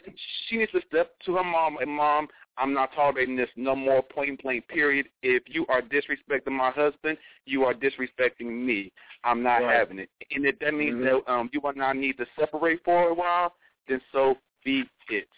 [0.48, 2.28] she needs to step to her mom and mom.
[2.58, 4.02] I'm not tolerating this no more.
[4.02, 4.62] Plain, plain.
[4.62, 5.08] Period.
[5.22, 8.92] If you are disrespecting my husband, you are disrespecting me.
[9.24, 9.76] I'm not Right.
[9.76, 10.10] having it.
[10.30, 11.24] And if that means Mhm.
[11.24, 13.56] that um you and I need to separate for a while,
[13.86, 15.28] then so be it.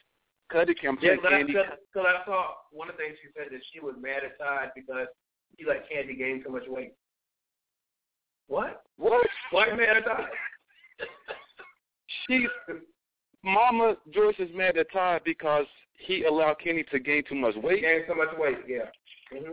[0.48, 0.98] Cut it, Kim.
[1.00, 1.52] Yeah, but I, Kandi.
[1.92, 4.72] cause I saw one of the things she said that she was mad at Todd
[4.74, 5.08] because
[5.56, 6.94] he let Kandi gain so much weight.
[8.46, 8.84] What?
[8.96, 9.28] What?
[9.50, 10.30] Why mad at Todd?
[12.26, 12.48] She's
[13.44, 15.66] Mama Joyce is mad at Todd because
[15.98, 17.82] he allowed Kandi to gain too much weight.
[17.82, 18.86] Gain so much weight, yeah.
[19.32, 19.52] hmm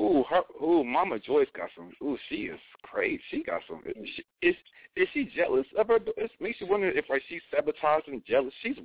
[0.00, 1.90] Ooh, her, ooh, Mama Joyce got some.
[2.02, 3.20] Ooh, she is crazy.
[3.30, 3.82] She got some.
[4.14, 4.54] She, is
[4.94, 5.98] is she jealous of her?
[6.16, 8.52] It makes you wonder if like she's sabotaging, jealous.
[8.62, 8.76] She's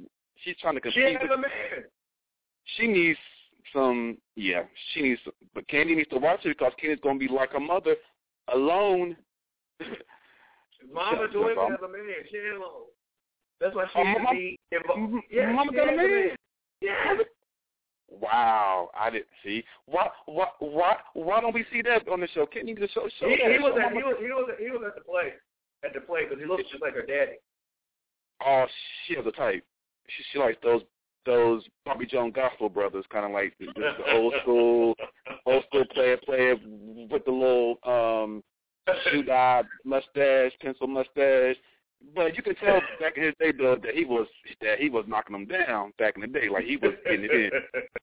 [0.43, 1.21] she's trying to She compete.
[1.21, 1.83] has a man.
[2.77, 3.19] she needs
[3.71, 4.17] some.
[4.35, 5.21] Yeah, she needs.
[5.53, 7.95] But Kandi needs to watch it because Kandi's gonna be like her mother,
[8.51, 9.15] alone.
[10.91, 12.03] Mama Joyce has a man.
[12.31, 12.89] She ain't alone.
[13.59, 15.23] That's why she Oh, has to Mama- be involved.
[15.29, 16.35] Yeah, Mama got a man.
[16.81, 17.15] Yeah.
[18.09, 19.63] Wow, I didn't see.
[19.85, 22.45] Why, why, why, why don't we see that on the show?
[22.45, 23.51] Can't you just show, show He, that?
[23.51, 25.33] he was Show at Mama- he was he was he was at the play
[25.83, 27.37] at the play because he looks just like her daddy.
[28.45, 28.65] Oh,
[29.07, 29.63] she has a type.
[30.07, 30.81] She, she likes those
[31.25, 34.93] those Bobby Jones Gospel brothers, kind of like the, the, the old school,
[35.45, 36.55] old school player player
[37.09, 38.43] with the little um
[39.09, 41.55] shoot eye mustache, pencil mustache.
[42.15, 44.27] But you can tell back in his day though that he was
[44.61, 46.49] that he was knocking them down back in the day.
[46.49, 47.51] Like he was getting it in.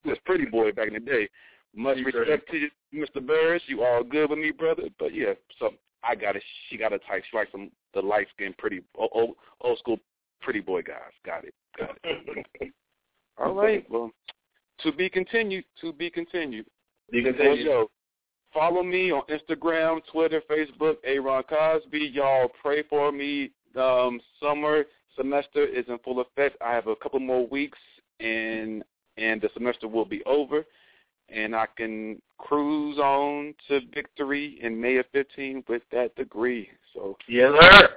[0.03, 1.29] He was pretty boy back in the day.
[1.75, 3.25] Much He respect to you, Mr.
[3.25, 3.63] Burris.
[3.67, 4.89] You all good with me, brother.
[4.99, 5.71] But yeah, so
[6.03, 6.43] I got it.
[6.69, 7.23] She got a type.
[7.31, 9.99] She likes some the light skinned pretty old, old school
[10.41, 11.13] pretty boy guys.
[11.25, 11.55] Got it.
[11.79, 12.73] Got it.
[13.39, 13.89] All right.
[13.91, 14.11] Well,
[14.83, 15.65] to be continued.
[15.81, 16.67] To be continued.
[17.11, 17.67] Be continued.
[17.67, 17.91] yo,
[18.53, 22.11] follow me on Instagram, Twitter, Facebook, Aaron Cosby.
[22.13, 23.51] Y'all pray for me.
[23.77, 24.85] Um, summer
[25.17, 26.57] semester is in full effect.
[26.65, 27.79] I have a couple more weeks,
[28.19, 28.83] and
[29.17, 30.65] and the semester will be over,
[31.29, 36.69] and I can cruise on to victory in May of 15 with that degree.
[36.95, 37.89] So Yes, sir.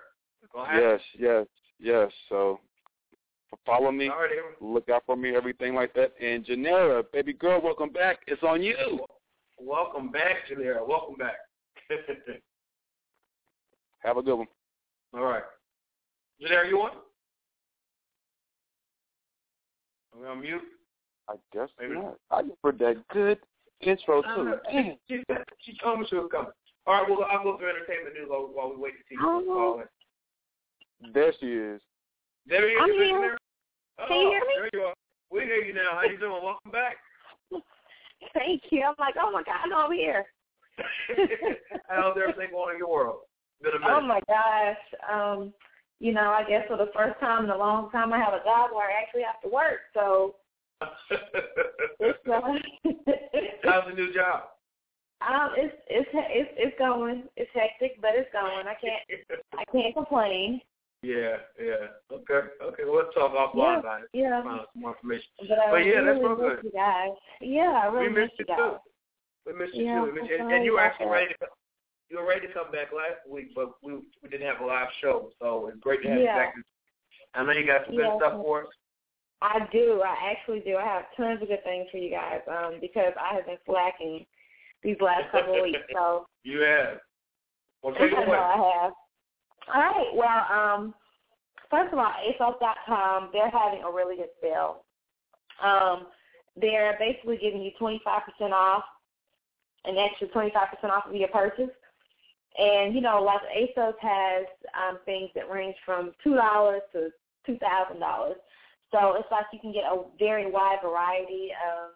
[0.52, 0.82] Go ahead.
[0.82, 1.46] yes, yes,
[1.80, 2.12] yes.
[2.30, 2.60] So
[3.66, 4.10] follow me.
[4.10, 4.54] All right, Aaron.
[4.62, 6.14] Look out for me, everything like that.
[6.22, 8.20] And Janera, baby girl, welcome back.
[8.28, 9.00] It's on you.
[9.60, 10.86] Welcome back, Janera.
[10.88, 11.38] Welcome back.
[14.00, 14.48] Have a good one.
[15.16, 15.44] All right.
[16.42, 16.92] Janera, you on?
[20.14, 20.62] Are we on mute?
[21.30, 22.18] I guess Maybe not.
[22.32, 23.40] I just heard that good
[23.82, 24.54] intro too.
[24.54, 25.24] Uh, she, she,
[25.60, 26.52] she told me she was coming.
[26.86, 29.46] All right, well, I'll go through entertainment news while, while we wait to see who's
[29.46, 29.86] calling.
[31.14, 31.82] There she is.
[32.46, 33.20] There you I'm is, here.
[33.20, 33.38] Janera.
[34.00, 34.54] Oh, Can you hear me?
[34.58, 34.94] There you are.
[35.32, 35.92] We hear you now.
[35.94, 36.44] How you doing?
[36.44, 36.98] Welcome back.
[38.34, 38.84] Thank you.
[38.84, 40.26] I'm like, oh my God, I'm over here.
[41.88, 43.20] How's everything going in your world?
[43.62, 43.94] Been a minute.
[43.96, 44.78] Oh my gosh.
[45.12, 45.54] Um,
[46.00, 48.44] you know, I guess for the first time in a long time, I have a
[48.44, 49.80] job where I actually have to work.
[49.94, 50.36] So
[52.00, 52.42] it's uh,
[53.64, 54.44] How's the new job?
[55.22, 57.24] um, it's it's it's it's going.
[57.38, 58.68] It's hectic, but it's going.
[58.68, 60.60] I can't I can't complain.
[61.02, 62.00] Yeah, yeah.
[62.12, 62.84] Okay, okay.
[62.86, 64.10] Well, let's talk offline Yeah, about it.
[64.14, 64.44] yeah.
[64.44, 65.28] Find out some information.
[65.48, 66.60] But, I But yeah, that's real good.
[66.64, 67.12] you guys.
[67.42, 68.58] Yeah, I really we miss missed you guys.
[68.58, 68.76] too.
[69.46, 70.06] We missed you Yeah, too.
[70.06, 70.36] We missed you.
[70.40, 71.48] I'm And, and you were actually ready to.
[72.14, 74.90] You were ready to come back last week, but we we didn't have a live
[75.02, 76.36] show, so it's great to have Yeah.
[76.36, 76.54] you back.
[77.34, 78.16] I know you got some good Yeah.
[78.18, 78.74] stuff for us.
[79.42, 80.04] I do.
[80.04, 80.78] I actually do.
[80.78, 84.28] I have tons of good things for you guys um, because I have been slacking
[84.84, 85.80] these last couple of weeks.
[85.92, 87.02] So You have.
[87.82, 88.34] Well, I take it know.
[88.36, 88.94] I have.
[89.74, 90.14] All right.
[90.14, 90.94] Well, um,
[91.72, 94.86] first of all, ASOS.com, they're having a really good sale.
[95.64, 96.06] Um,
[96.56, 98.84] they're basically giving you 25% off,
[99.86, 101.72] an extra 25% off of your purchase.
[102.58, 104.46] And, you know, like ASOS has
[104.78, 107.10] um, things that range from $2 to
[107.50, 108.34] $2,000.
[108.92, 111.92] So it's like you can get a very wide variety of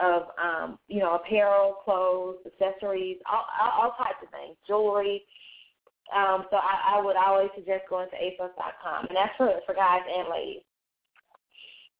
[0.00, 5.22] of um, you know apparel, clothes, accessories, all, all, all types of things, jewelry.
[6.14, 10.00] Um, so I, I would always suggest going to ASOS.com, and that's for for guys
[10.08, 10.62] and ladies.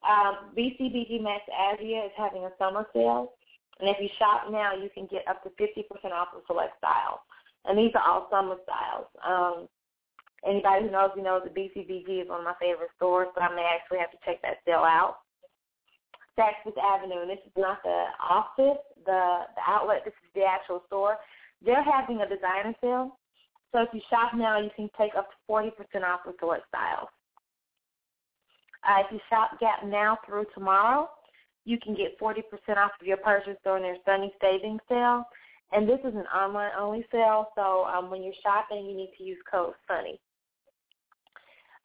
[0.09, 3.33] Um, BCBG Max Azria is having a summer sale,
[3.81, 7.21] and if you shop now, you can get up to 50% off of select styles.
[7.65, 9.09] And these are all summer styles.
[9.21, 9.69] Um,
[10.47, 13.55] anybody who knows me knows that BCBG is one of my favorite stores, so I
[13.55, 15.21] may actually have to check that sale out.
[16.39, 20.45] Saks Fifth Avenue, and this is not the office, the, the outlet, this is the
[20.45, 21.17] actual store.
[21.61, 23.19] They're having a designer sale.
[23.73, 25.71] So if you shop now, you can take up to 40%
[26.03, 27.09] off of select styles.
[28.83, 31.11] Uh, if you shop Gap now through tomorrow,
[31.65, 32.41] you can get 40%
[32.77, 35.25] off of your purchase during their Sunny Savings Sale.
[35.73, 39.39] And this is an online-only sale, so um, when you're shopping, you need to use
[39.51, 40.19] code SUNNY.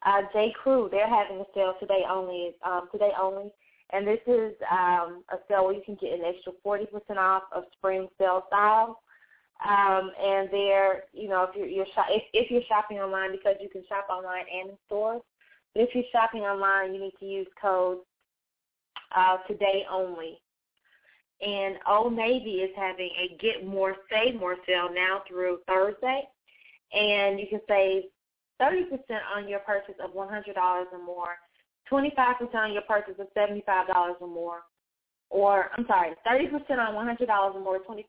[0.05, 0.53] Uh, J.
[0.61, 2.55] Crew, they're having a sale today only.
[2.65, 3.51] Um, today only,
[3.91, 7.63] and this is um, a sale where you can get an extra 40% off of
[7.77, 8.95] spring sale styles.
[9.63, 13.55] Um, and they're, you know, if you're, you're shop- if, if you're shopping online, because
[13.61, 15.21] you can shop online and in stores.
[15.73, 17.99] But if you're shopping online, you need to use code
[19.15, 20.39] uh, today only.
[21.41, 26.23] And Old Navy is having a Get More, Save More sale now through Thursday.
[26.93, 28.03] And you can save
[28.61, 28.85] 30%
[29.35, 31.35] on your purchase of $100 or more,
[31.91, 34.61] 25% on your purchase of $75 or more,
[35.29, 37.99] or I'm sorry, 30% on $100 or more, 25%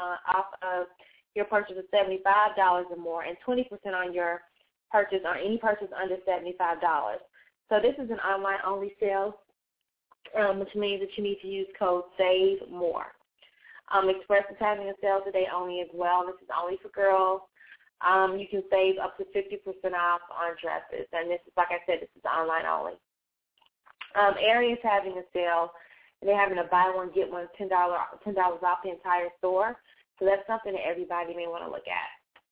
[0.00, 0.86] on, off of
[1.34, 4.40] your purchase of $75 or more, and 20% on your
[4.90, 7.16] purchase on any purchase under $75.
[7.68, 9.36] So this is an online-only sale,
[10.38, 13.12] um, which means that you need to use code SAVE MORE.
[13.92, 16.24] Um, Express is having a sale today only as well.
[16.26, 17.42] This is only for girls.
[18.00, 19.60] Um, you can save up to 50%
[19.92, 22.96] off on dresses, and this is, like I said, this is online only.
[24.16, 25.70] Um, Aerie is having a sale.
[26.22, 29.76] They're having a buy one get one ten dollar ten dollars off the entire store.
[30.18, 32.10] So that's something that everybody may want to look at.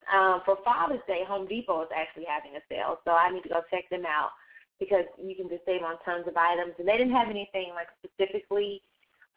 [0.08, 3.52] Um, for Father's Day, Home Depot is actually having a sale, so I need to
[3.52, 4.32] go check them out
[4.78, 6.74] because you can just save on tons of items.
[6.78, 8.82] And they didn't have anything like specifically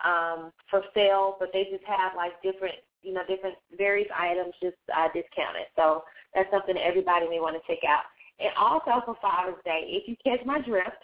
[0.06, 4.78] um, for sale, but they just have like different, you know, different various items just
[4.96, 5.70] uh, discounted.
[5.76, 8.06] So that's something that everybody may want to check out.
[8.40, 11.02] And also for Father's Day, if you catch my drift,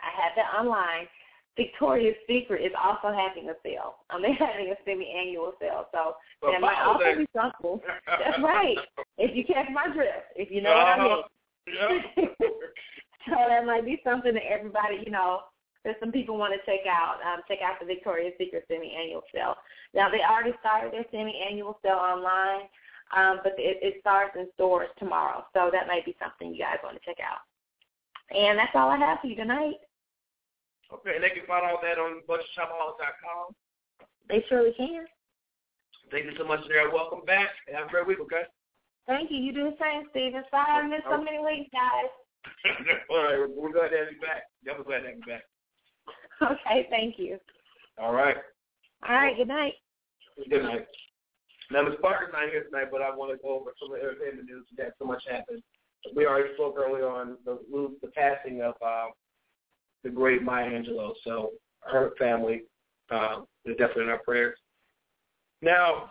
[0.00, 1.06] I have that online.
[1.56, 3.96] Victoria's Secret is also having a sale.
[4.08, 7.80] Um, they're having a semi-annual sale, so Well, that might also be something.
[8.06, 8.78] That's right.
[9.18, 11.22] If you catch my drift, if you know what I mean.
[11.68, 12.24] Yeah.
[13.28, 15.40] So that might be something that everybody, you know,
[15.84, 17.20] that some people want to check out.
[17.24, 19.56] Um, check out the Victoria's Secret semi-annual sale.
[19.94, 22.68] Now they already started their semi-annual sale online,
[23.16, 25.44] um, but it, it starts in stores tomorrow.
[25.52, 27.44] So that might be something you guys want to check out.
[28.34, 29.80] And that's all I have for you tonight.
[30.92, 33.54] Okay, and they can find all that on budgetshopaholics.com.
[34.28, 35.06] They surely can.
[36.10, 36.90] Thank you so much, Sarah.
[36.92, 37.50] Welcome back.
[37.72, 38.42] Have a great week, okay?
[39.06, 39.38] Thank you.
[39.38, 40.42] You do the same, Steven.
[40.50, 42.10] Sorry I missed so many weeks, guys.
[43.10, 44.44] All right, we're glad to have you back.
[44.64, 45.42] Definitely glad to have you back.
[46.42, 47.38] Okay, thank you.
[48.00, 48.36] All right.
[49.08, 49.74] All right, good night.
[50.48, 50.86] Good night.
[51.70, 51.94] Now, Ms.
[52.02, 54.66] Parker's not here tonight, but I want to go over some of the entertainment news
[54.76, 55.62] that so much happened.
[56.14, 57.58] We already spoke earlier on the
[58.02, 59.08] the passing of uh,
[60.02, 61.12] the great Maya Angelou.
[61.24, 61.50] So
[61.82, 62.62] her family
[63.10, 64.58] uh, is definitely in our prayers.
[65.62, 66.10] Now,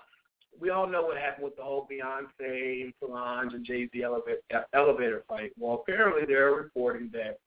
[0.60, 4.40] we all know what happened with the whole Beyonce and Solange and Jay-Z elevator,
[4.74, 5.52] elevator fight.
[5.58, 7.38] Well, apparently they're reporting that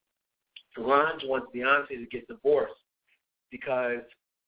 [0.75, 2.75] Solange wants Beyonce to get divorced
[3.51, 4.01] because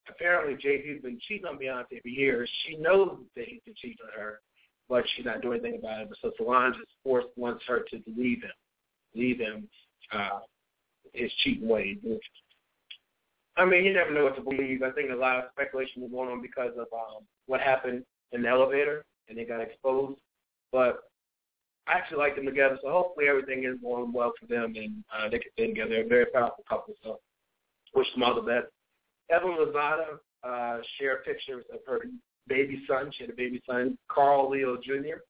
[0.09, 2.50] apparently Jay-Z's been cheating on Beyonce for years.
[2.66, 4.40] She knows that he's been cheating on her,
[4.88, 6.09] but she's not doing anything about it.
[6.22, 8.50] So Solange is forced wants her to leave him,
[9.14, 9.68] leave him
[10.12, 10.40] uh,
[11.12, 11.98] his cheating ways.
[13.57, 14.83] I mean, you never know what to believe.
[14.83, 18.42] I think a lot of speculation was going on because of um, what happened in
[18.42, 20.18] the elevator, and they got exposed.
[20.73, 21.01] But
[21.87, 25.29] I actually like them together, so hopefully everything is going well for them, and uh,
[25.29, 25.90] they can stay together.
[25.90, 27.20] They're a very powerful couple, so
[27.94, 28.66] wish them all the best.
[29.31, 32.01] Evelyn Lozada uh, shared pictures of her
[32.47, 33.11] baby son.
[33.16, 35.20] She had a baby son, Carl Leo Jr.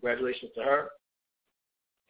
[0.00, 0.88] Congratulations to her.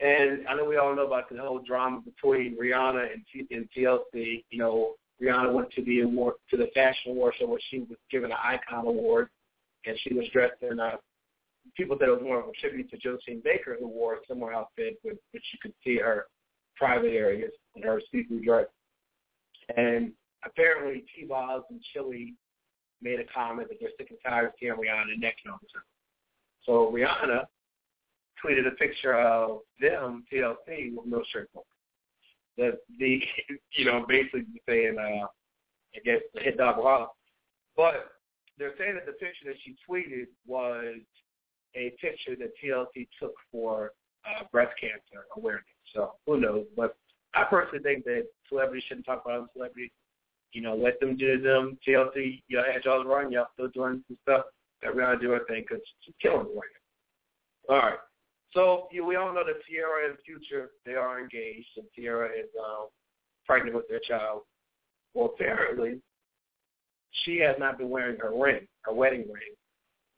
[0.01, 3.69] And I know we all know about the whole drama between Rihanna and, T- and
[3.77, 4.45] TLC.
[4.51, 7.99] You know, Rihanna went to the award to the fashion award show where she was
[8.11, 9.29] given an icon award,
[9.87, 10.99] and she was dressed in a.
[11.77, 14.53] People said it was more of a tribute to Josephine Baker, who wore a similar
[14.53, 16.27] outfit, with which you could see her
[16.77, 18.67] private areas and her see-through dress.
[19.77, 20.13] And
[20.45, 22.35] apparently, T-Boz and Chili
[23.01, 25.59] made a comment that they're sick and tired of seeing Rihanna naked all.
[26.65, 27.45] So Rihanna
[28.45, 31.63] tweeted a picture of them, TLC, with no shirt on.
[32.57, 33.21] The the
[33.73, 35.27] you know basically saying uh,
[35.95, 37.09] I guess the hit dog Walla.
[37.77, 38.13] But
[38.59, 40.97] they're saying that the picture that she tweeted was
[41.75, 43.93] a picture that TLC took for
[44.27, 45.65] uh, breast cancer awareness.
[45.95, 46.67] So who knows?
[46.77, 46.97] But
[47.35, 49.91] I personally think that celebrities shouldn't talk about other celebrities.
[50.53, 51.79] You know, let them do them.
[51.87, 54.45] TLC, you know, had y'all run, y'all still doing some stuff
[54.83, 57.71] that we gotta do our thing because she's killing it right.
[57.71, 57.99] All right.
[58.55, 62.51] So you, we all know that Tierra and Future they are engaged, and Tierra is
[62.63, 62.89] um,
[63.47, 64.43] pregnant with their child.
[65.15, 66.01] Well, apparently,
[67.25, 69.55] she has not been wearing her ring, her wedding ring,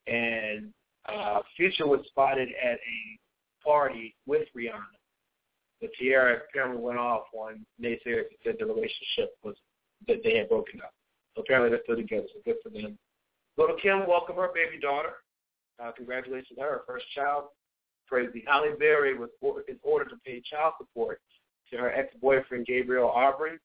[0.07, 0.73] and
[1.09, 4.99] uh, Future was spotted at a party with Rihanna.
[5.81, 9.55] But Tierra apparently went off on naysayers said the relationship was
[10.09, 10.93] that they had broken up.
[11.35, 12.97] So apparently they're still together, so good for them.
[13.57, 15.15] Little Kim welcomed her baby daughter.
[15.83, 17.45] Uh, congratulations to her, her first child.
[18.09, 18.45] Crazy.
[18.47, 21.21] Halle Berry was or- is ordered to pay child support
[21.71, 23.59] to her ex-boyfriend Gabriel Aubry,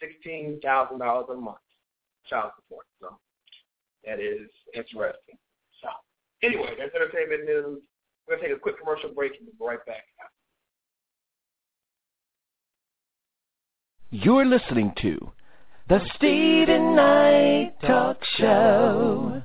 [0.00, 1.58] sixteen thousand dollars a month
[2.28, 2.86] child support.
[3.00, 3.18] So
[4.04, 5.38] that is interesting.
[5.82, 5.88] So
[6.42, 7.82] anyway, that's entertainment news.
[8.26, 10.04] We're gonna take a quick commercial break and we'll be right back.
[14.10, 15.32] You're listening to
[15.88, 19.42] the Steven Knight Talk Show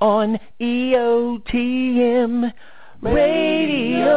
[0.00, 2.52] on EOTM
[3.00, 4.12] Radio.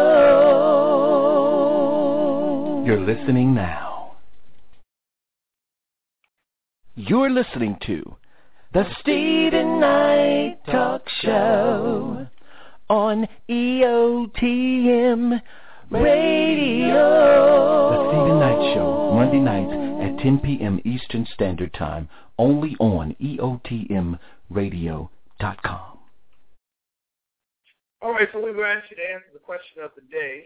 [2.86, 3.85] You're listening now.
[6.98, 8.16] You're listening to
[8.72, 12.26] the Steven Knight Talk Show
[12.90, 15.42] on EOTM
[15.90, 17.90] Radio.
[17.92, 19.74] The Steven Knight Show, Monday nights
[20.06, 20.80] at 10 p.m.
[20.86, 25.98] Eastern Standard Time, only on EOTMRadio.com.
[28.02, 30.46] All right, so we've asked you to answer the question of the day,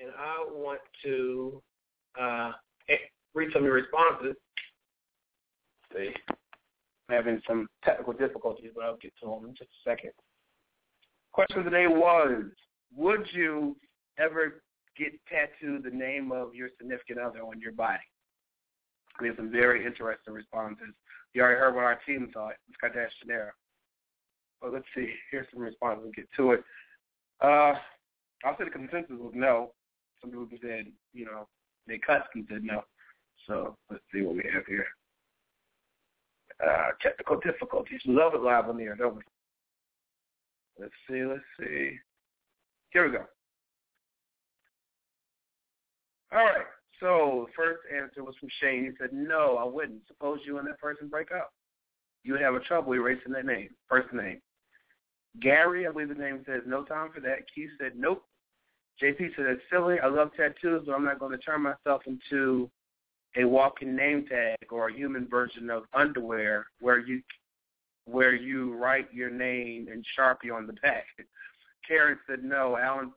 [0.00, 1.62] and I want to
[2.18, 2.52] uh,
[3.34, 4.34] read some of your responses.
[5.96, 6.12] I'm
[7.08, 10.12] having some technical difficulties, but I'll get to them in just a second.
[11.32, 12.44] Question of the day was,
[12.96, 13.76] would you
[14.18, 14.62] ever
[14.96, 17.98] get tattooed the name of your significant other on your body?
[19.20, 20.94] We have some very interesting responses.
[21.34, 22.54] You already heard what our team thought.
[22.68, 23.50] It's Chanera.
[24.62, 25.12] Well, let's see.
[25.30, 26.02] Here's some responses.
[26.04, 26.64] We'll get to it.
[27.40, 27.74] Uh,
[28.44, 29.72] I'll say the consensus was no.
[30.20, 31.46] Some people said, you know,
[31.86, 32.82] they cussed and said no.
[33.46, 34.86] So let's see what we have here.
[36.64, 38.00] Uh, technical difficulties.
[38.06, 39.22] We love it live on the air, don't we?
[40.80, 41.96] Let's see, let's see.
[42.90, 43.24] Here we go.
[46.32, 46.66] All right.
[47.00, 48.84] So the first answer was from Shane.
[48.84, 50.02] He said, no, I wouldn't.
[50.08, 51.52] Suppose you and that person break up.
[52.24, 54.40] You would have a trouble erasing that name, first name.
[55.40, 57.46] Gary, I believe his name says, no time for that.
[57.54, 58.24] Keith said, nope.
[59.00, 60.00] JP said, that's silly.
[60.00, 62.68] I love tattoos, but I'm not going to turn myself into
[63.36, 67.22] a walking name tag or a human version of underwear where you
[68.06, 71.04] where you write your name in Sharpie on the back.
[71.86, 72.76] Karen said, no.
[72.76, 73.12] Alan,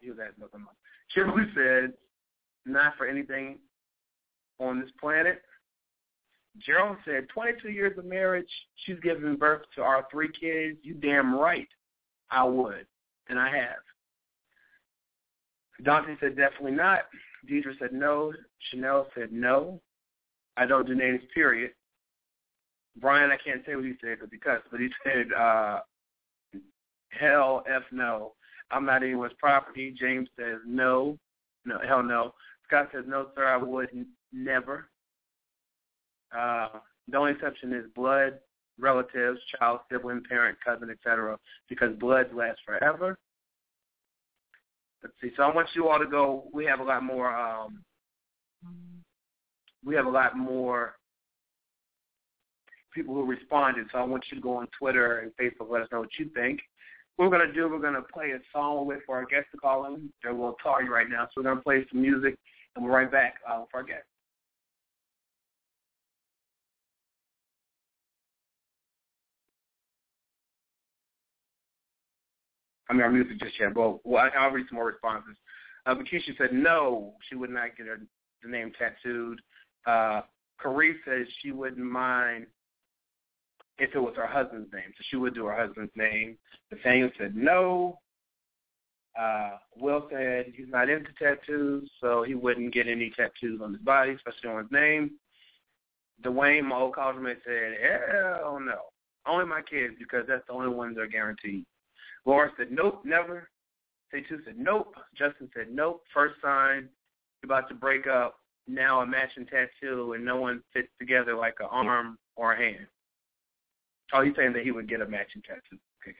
[0.00, 0.66] he was asking nothing.
[1.14, 1.94] Kimberly said,
[2.66, 3.58] not for anything
[4.60, 5.42] on this planet.
[6.58, 8.48] Gerald said, 22 years of marriage,
[8.84, 10.78] she's given birth to our three kids.
[10.82, 11.68] You damn right
[12.30, 12.86] I would,
[13.28, 13.82] and I have.
[15.82, 17.00] Dante said, definitely not.
[17.48, 18.32] Deidre said no.
[18.70, 19.80] Chanel said no.
[20.56, 21.70] I don't do names, period.
[23.00, 25.80] Brian, I can't say what he said because he cussed, but he said, uh,
[27.10, 28.34] hell, F no.
[28.70, 29.94] I'm not anyone's property.
[29.98, 31.16] James says no.
[31.64, 32.34] No, hell no.
[32.66, 34.88] Scott says, no, sir, I would n- never.
[36.36, 36.68] Uh,
[37.08, 38.38] the only exception is blood,
[38.78, 43.18] relatives, child, sibling, parent, cousin, etc., because blood lasts forever.
[45.02, 45.30] Let's see.
[45.36, 46.48] So I want you all to go.
[46.52, 47.34] We have a lot more.
[47.34, 47.82] Um,
[49.84, 50.96] we have a lot more
[52.92, 53.86] people who responded.
[53.92, 55.70] So I want you to go on Twitter and Facebook.
[55.70, 56.60] Let us know what you think.
[57.16, 58.86] What we're to do, we're to play a song.
[58.86, 60.08] Wait for our guest to call in.
[60.22, 61.26] They're a little tardy right now.
[61.26, 62.36] So we're to play some music,
[62.74, 64.06] and we're right back uh, with our guest.
[72.88, 75.36] I mean, our music just yet, but well, I'll read some more responses.
[75.86, 78.00] Uh, Bakisha said no, she would not get her
[78.42, 79.40] the name tattooed.
[79.86, 80.22] Uh,
[80.60, 82.46] Carrie says she wouldn't mind
[83.78, 86.36] if it was her husband's name, so she would do her husband's name.
[86.70, 87.98] Nathaniel said no.
[89.18, 93.82] Uh, Will said he's not into tattoos, so he wouldn't get any tattoos on his
[93.82, 95.12] body, especially on his name.
[96.22, 97.76] Dwayne, my old college mate, said,
[98.10, 98.78] hell no.
[99.26, 101.64] Only my kids because that's the only ones that are guaranteed.
[102.28, 103.48] Laura said, nope, never.
[104.14, 104.94] Say2 said, nope.
[105.16, 106.02] Justin said, nope.
[106.12, 106.90] First sign,
[107.42, 108.36] you're about to break up.
[108.66, 112.86] Now a matching tattoo and no one fits together like an arm or a hand.
[114.12, 115.80] Oh, he's saying that he would get a matching tattoo.
[116.06, 116.16] Okay,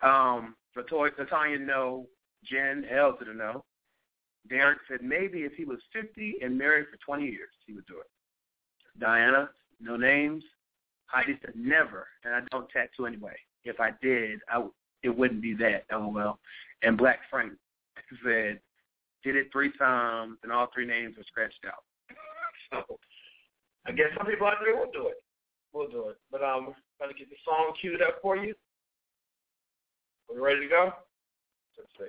[0.00, 2.06] um, Latoya, no.
[2.44, 3.64] Jen, L to the no.
[4.48, 7.94] Derek said maybe if he was 50 and married for 20 years, he would do
[7.98, 9.00] it.
[9.00, 10.44] Diana, no names.
[11.06, 13.34] Heidi said never, and I don't tattoo anyway.
[13.64, 14.72] If I did, I w-
[15.04, 15.84] it wouldn't be that.
[15.92, 16.38] LOL.
[16.82, 17.52] And Black Frank
[18.24, 18.58] said
[19.22, 21.84] did it three times, and all three names were scratched out.
[22.70, 22.98] so
[23.86, 25.22] I guess some people out there will do it.
[25.72, 26.16] We'll do it.
[26.30, 28.54] But um, I'm going to get the song queued up for you.
[30.28, 30.92] Are we ready to go?
[31.78, 32.04] Let's see.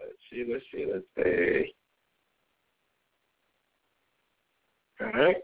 [0.00, 1.74] Let's see, let's see, let's see.
[5.00, 5.36] All right.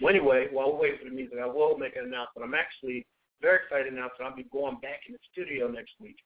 [0.00, 2.44] Well, anyway, while we're waiting for the music, I will make an announcement.
[2.44, 3.06] I'm actually
[3.40, 6.16] very excited now, so I'll be going back in the studio next week.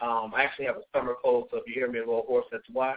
[0.00, 2.44] Um, I actually have a summer cold, so if you hear me a little hoarse,
[2.52, 2.94] that's why.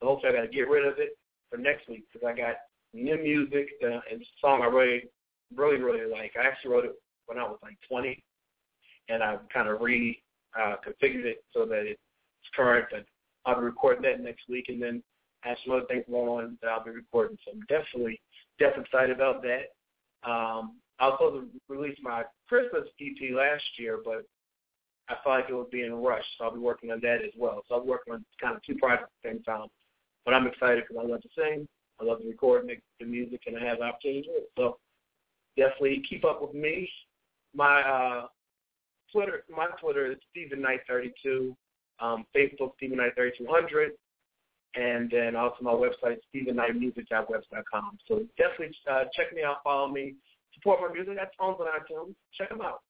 [0.00, 1.16] So hopefully I got to get rid of it
[1.48, 2.56] for next week because I got
[2.92, 5.08] new music uh, and song I really,
[5.54, 6.32] really, really like.
[6.36, 6.94] I actually wrote it
[7.26, 8.22] when I was like 20,
[9.08, 10.20] and I kind of re
[10.58, 12.00] uh, it so that it's
[12.54, 12.86] current.
[12.94, 13.04] And
[13.46, 15.02] I'll be recording that next week, and then
[15.44, 17.38] I have some other things going on that I'll be recording.
[17.44, 18.20] So I'm definitely,
[18.58, 19.72] definitely excited about that.
[20.28, 24.26] Um, I was supposed to release my Christmas EP last year, but
[25.08, 27.62] I felt like it was being rushed, so I'll be working on that as well.
[27.68, 29.66] So I'm working on kind of two projects at the same time.
[30.24, 31.66] But I'm excited because I love to sing,
[32.00, 34.50] I love to record, make the music, and I have the opportunity to do it.
[34.56, 34.78] So
[35.56, 36.88] definitely keep up with me.
[37.54, 38.26] My uh,
[39.10, 41.56] Twitter, my Twitter is Steven Knight 32.
[41.98, 43.92] Um, Facebook Steven Knight 3200,
[44.74, 47.98] and then also my website StevenKnightMusic.webs.com.
[48.06, 50.14] So definitely uh, check me out, follow me,
[50.54, 51.16] support my music.
[51.16, 52.14] That's on iTunes.
[52.36, 52.80] Check them out.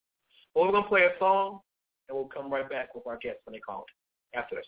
[0.54, 1.60] Well, we're gonna play a song,
[2.08, 3.84] and we'll come right back with our guests when they call
[4.34, 4.66] after this.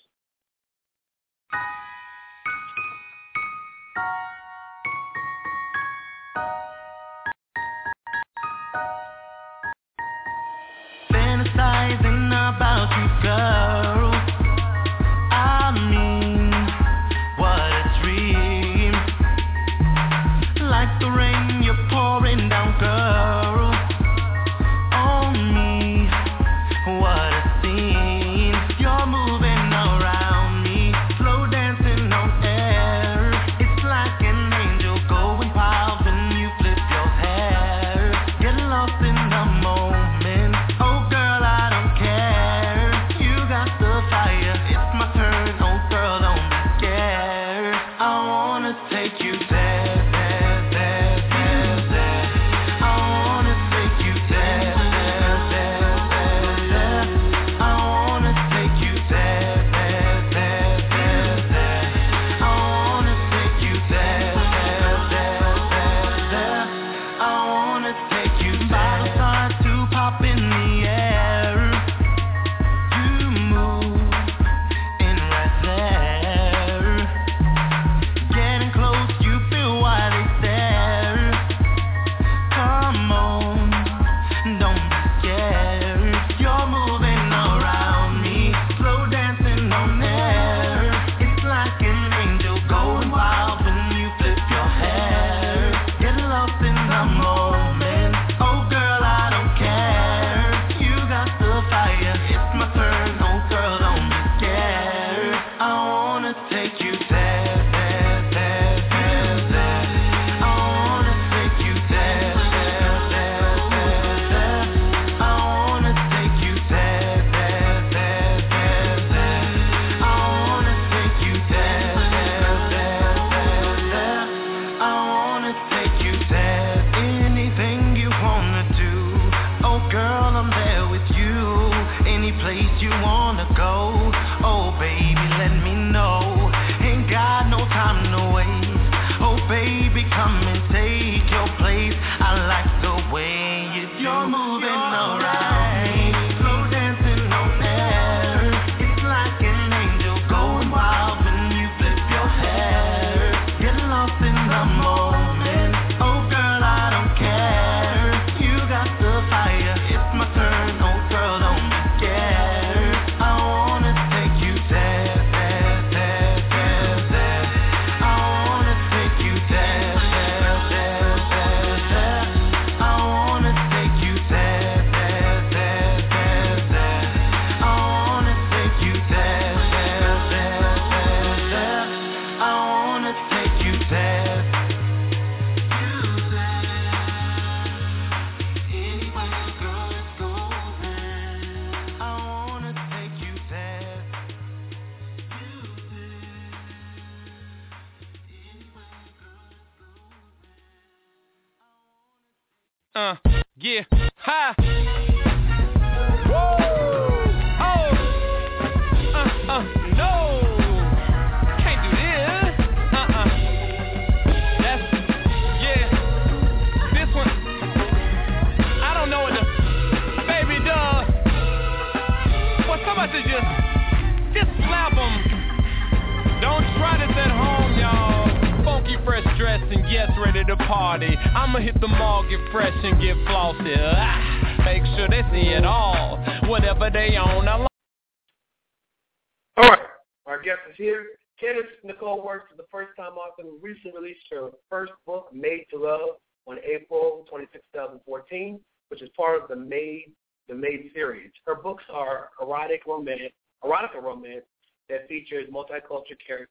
[243.40, 246.16] Who recently released her first book, Made to Love,
[246.46, 250.12] on April 26, 2014, which is part of the Made
[250.48, 251.30] the Made series.
[251.46, 253.32] Her books are erotic romance,
[253.64, 254.44] erotica romance
[254.88, 256.48] that features multicultural char-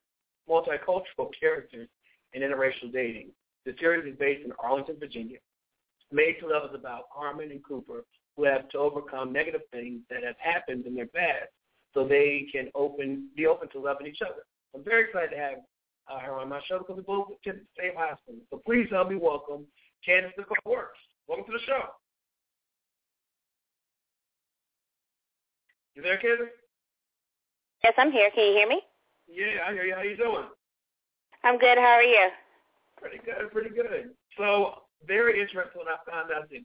[0.49, 1.89] multicultural characters
[2.33, 3.31] and interracial dating.
[3.65, 5.37] The series is based in Arlington, Virginia.
[6.11, 8.03] Made to Love is about Carmen and Cooper,
[8.35, 11.49] who have to overcome negative things that have happened in their past
[11.93, 14.43] so they can open be open to loving each other.
[14.73, 15.57] I'm very excited to have
[16.09, 18.35] uh, her on my show because we both went to the same high school.
[18.49, 19.65] So please help me welcome
[20.05, 20.99] Candace Nicole Werks.
[21.27, 21.81] Welcome to the show.
[25.95, 26.47] You there, Candace?
[27.83, 28.29] Yes, I'm here.
[28.33, 28.81] Can you hear me?
[29.27, 29.95] Yeah, I hear you.
[29.95, 30.45] How you doing?
[31.43, 31.77] I'm good.
[31.77, 32.29] How are you?
[32.99, 34.11] Pretty good, pretty good.
[34.37, 36.59] So very interesting when I found out that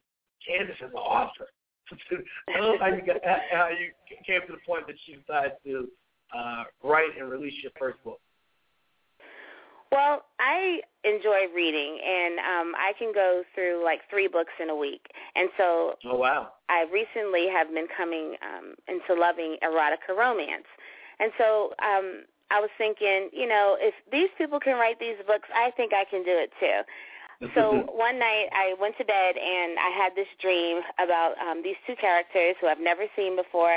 [0.47, 1.49] Candace is an author.
[1.93, 3.17] Us how you got
[3.53, 3.93] how you
[4.27, 5.89] came to the point that you decided to
[6.37, 8.21] uh, write and release your first book.
[9.93, 14.77] Well, I enjoy reading, and um, I can go through like three books in a
[14.77, 15.07] week.
[15.35, 20.67] And so, oh wow, I recently have been coming um, into loving erotica romance.
[21.19, 25.49] And so, um, I was thinking, you know, if these people can write these books,
[25.55, 26.83] I think I can do it too.
[27.55, 31.77] So one night I went to bed and I had this dream about um, these
[31.87, 33.75] two characters who I've never seen before,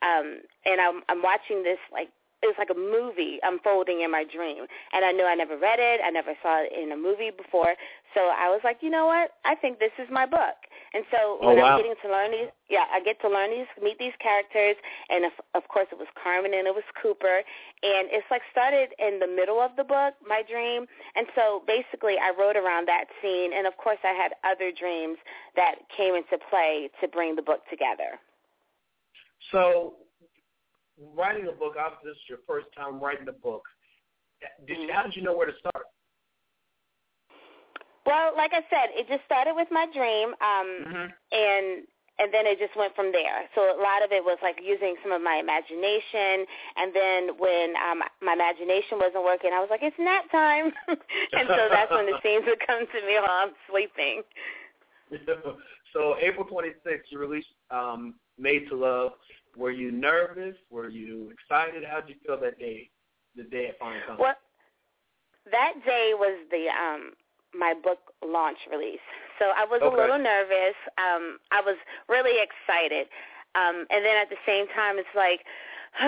[0.00, 2.08] um, and I'm, I'm watching this like
[2.42, 4.66] it was like a movie unfolding in my dream.
[4.92, 6.00] And I knew I never read it.
[6.04, 7.74] I never saw it in a movie before.
[8.14, 9.32] So I was like, you know what?
[9.44, 10.58] I think this is my book.
[10.94, 11.72] And so Oh, when wow.
[11.72, 14.76] I'm getting to learn these, yeah, I get to learn these, meet these characters,
[15.08, 17.40] and of, of course it was Carmen and it was Cooper,
[17.82, 20.86] and it's like started in the middle of the book, my dream,
[21.16, 25.16] and so basically I wrote around that scene, and of course I had other dreams
[25.56, 28.20] that came into play to bring the book together.
[29.50, 29.94] So,
[31.14, 33.62] writing a book, obviously this is your first time writing a book.
[34.66, 35.86] Did you, how did you know where to start?
[38.04, 41.08] Well, like I said, it just started with my dream, um, Mm-hmm.
[41.32, 41.86] and
[42.18, 43.48] and then it just went from there.
[43.54, 46.44] So a lot of it was like using some of my imagination,
[46.76, 51.46] and then when um, my imagination wasn't working, I was like, it's nap time, and
[51.48, 54.22] so that's when the scenes would come to me while I'm sleeping.
[55.92, 59.12] so April 26th, you released um, Made to Love.
[59.56, 60.56] Were you nervous?
[60.70, 61.84] Were you excited?
[61.84, 62.90] How did you feel that day,
[63.36, 64.18] the day it finally comes?
[64.20, 64.34] Well,
[65.50, 67.12] that day was the um
[67.54, 69.02] my book launch release.
[69.38, 69.92] So I was Okay.
[69.94, 70.76] a little nervous.
[70.98, 71.76] Um I was
[72.08, 73.08] really excited.
[73.54, 75.40] Um and then at the same time it's like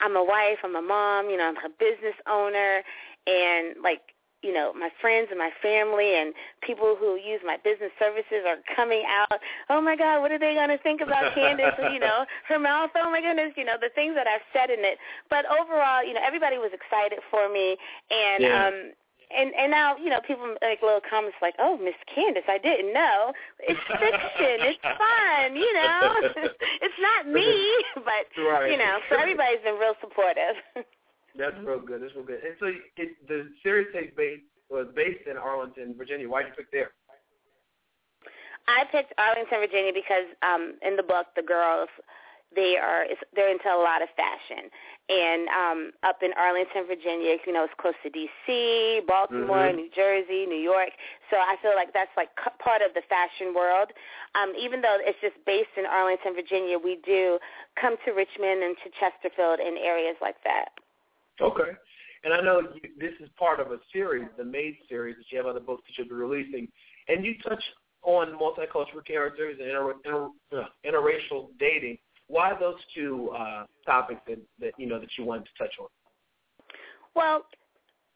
[0.00, 2.82] I'm a wife, I'm a mom, you know, I'm a business owner
[3.26, 4.02] and like
[4.42, 6.32] you know, my friends and my family and
[6.62, 9.40] people who use my business services are coming out.
[9.68, 11.76] Oh my God, what are they going to think about Candace?
[11.92, 12.90] you know, her mouth.
[12.96, 14.98] Oh my goodness, you know, the things that I've said in it.
[15.28, 17.76] But overall, you know, everybody was excited for me,
[18.10, 18.66] and Yeah.
[18.68, 18.92] um,
[19.30, 22.92] and and now you know people make little comments like, "Oh, Miss Candace, I didn't
[22.92, 23.32] know.
[23.60, 24.66] It's fiction.
[24.66, 25.54] it's fun.
[25.54, 26.14] You know,
[26.82, 27.44] it's not me."
[28.02, 28.70] But Right.
[28.72, 30.56] you know, so everybody's been real supportive.
[31.36, 32.02] That's real good.
[32.02, 32.40] That's real good.
[32.44, 32.66] And so
[32.96, 36.28] it, the series takes base was based in Arlington, Virginia.
[36.28, 36.90] Why did you pick there?
[38.68, 41.88] I picked Arlington, Virginia because um in the book the girls
[42.54, 44.70] they are it's, they're into a lot of fashion.
[45.08, 49.76] And um up in Arlington, Virginia, you know, it's close to DC, Baltimore, Mhm.
[49.76, 50.90] New Jersey, New York.
[51.30, 53.90] So I feel like that's like c- part of the fashion world.
[54.34, 57.38] Um even though it's just based in Arlington, Virginia, we do
[57.80, 60.70] come to Richmond and to Chesterfield and areas like that.
[61.40, 61.70] Okay.
[62.22, 65.38] And I know you, this is part of a series, the Made series, that you
[65.38, 66.68] have other books that you'll be releasing.
[67.08, 67.62] And you touch
[68.02, 71.98] on multicultural characters and inter, inter, uh, interracial dating.
[72.28, 75.88] Why those two uh, topics that, that you know that you wanted to touch on?
[77.14, 77.46] Well,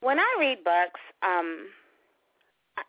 [0.00, 1.66] when I read books, um,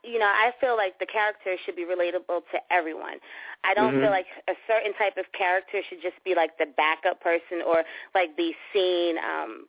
[0.04, 3.20] you know, I feel like the character should be relatable to everyone.
[3.64, 4.02] I don't Mhm.
[4.02, 7.84] feel like a certain type of character should just be like the backup person or
[8.14, 9.68] like be seen um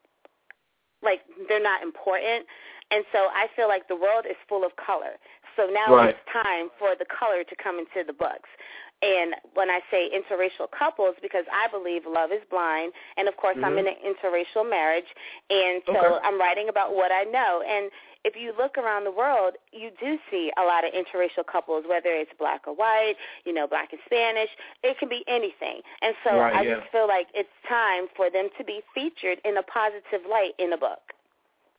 [1.06, 2.44] like they're not important.
[2.90, 5.16] And so I feel like the world is full of color.
[5.56, 6.10] So now Right.
[6.10, 8.50] it's time for the color to come into the books.
[9.02, 13.56] And when I say interracial couples, because I believe love is blind, and of course
[13.62, 13.80] I'm Mhm.
[13.80, 15.08] in an interracial marriage,
[15.50, 16.26] and so Okay.
[16.26, 17.62] I'm writing about what I know.
[17.62, 17.90] And
[18.26, 22.10] if you look around the world, you do see a lot of interracial couples, whether
[22.10, 23.14] it's black or white,
[23.44, 24.50] you know, black and Spanish.
[24.82, 25.80] It can be anything.
[26.02, 26.74] And so Right, I yeah.
[26.74, 30.72] just feel like it's time for them to be featured in a positive light in
[30.72, 31.14] a book.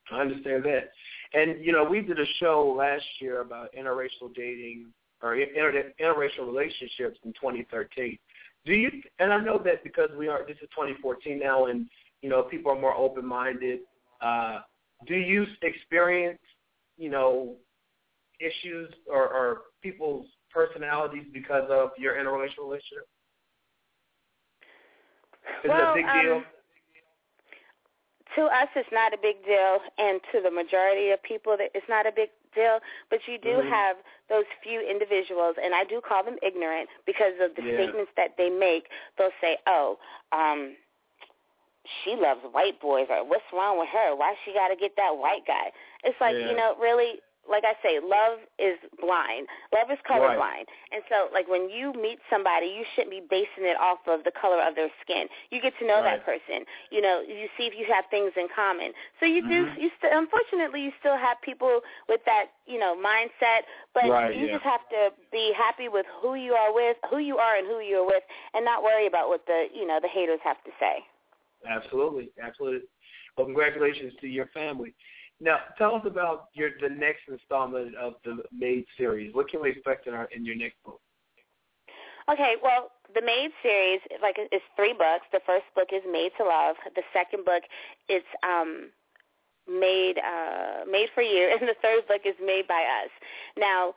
[0.10, 0.92] I understand that.
[1.34, 4.88] And you know, we did a show last year about interracial dating
[5.22, 8.18] or inter- interracial relationships in 2013.
[8.66, 8.90] Do you?
[9.20, 10.46] And I know that because we are.
[10.48, 11.88] This is 2014 now, and
[12.22, 13.80] you know, people are more open-minded.
[14.22, 14.60] Uh,
[15.06, 16.40] do you experience,
[16.98, 17.56] you know,
[18.40, 23.08] issues or, or people's personalities because of your interracial relationship?
[25.64, 26.44] Is it a big um, deal?
[28.38, 31.90] to us it's not a big deal, and to the majority of people that it's
[31.90, 32.80] not a big deal.
[33.10, 33.70] But you do Mhm.
[33.70, 33.98] have
[34.30, 37.74] those few individuals, and I do call them ignorant because of the Yeah.
[37.74, 38.90] statements that they make.
[39.18, 39.98] They'll say, "Oh,
[40.32, 40.78] um,
[42.04, 44.16] she loves white boys," or "What's wrong with her?
[44.16, 45.72] Why she got to get that white guy?"
[46.04, 46.50] It's like Yeah.
[46.50, 47.22] you know, really.
[47.50, 49.48] Like I say, love is blind.
[49.72, 50.68] Love is colorblind.
[50.92, 54.32] And so, like when you meet somebody, you shouldn't be basing it off of the
[54.36, 55.30] color of their skin.
[55.50, 56.20] You get to know Right.
[56.20, 56.66] that person.
[56.92, 58.92] You know, you see if you have things in common.
[59.22, 59.66] So you do.
[59.66, 59.78] Mhm.
[59.80, 63.64] You still, unfortunately, you still have people with that, you know, mindset.
[63.94, 64.52] But Right, you yeah.
[64.60, 67.80] just have to be happy with who you are with, who you are, and who
[67.80, 68.26] you're with,
[68.56, 71.06] and not worry about what the, you know, the haters have to say.
[71.68, 72.88] Absolutely, absolutely.
[73.38, 74.94] Well, congratulations to your family.
[75.40, 79.34] Now, tell us about your the next installment of the Made series.
[79.36, 81.00] What can we expect in our in your next book?
[82.30, 85.24] Okay, well, the Made series, like, is three books.
[85.32, 86.76] The first book is Made to Love.
[86.96, 87.64] The second book
[88.10, 88.90] is um,
[89.68, 93.12] Made uh, Made for You, and the third book is Made by Us.
[93.58, 93.94] Now,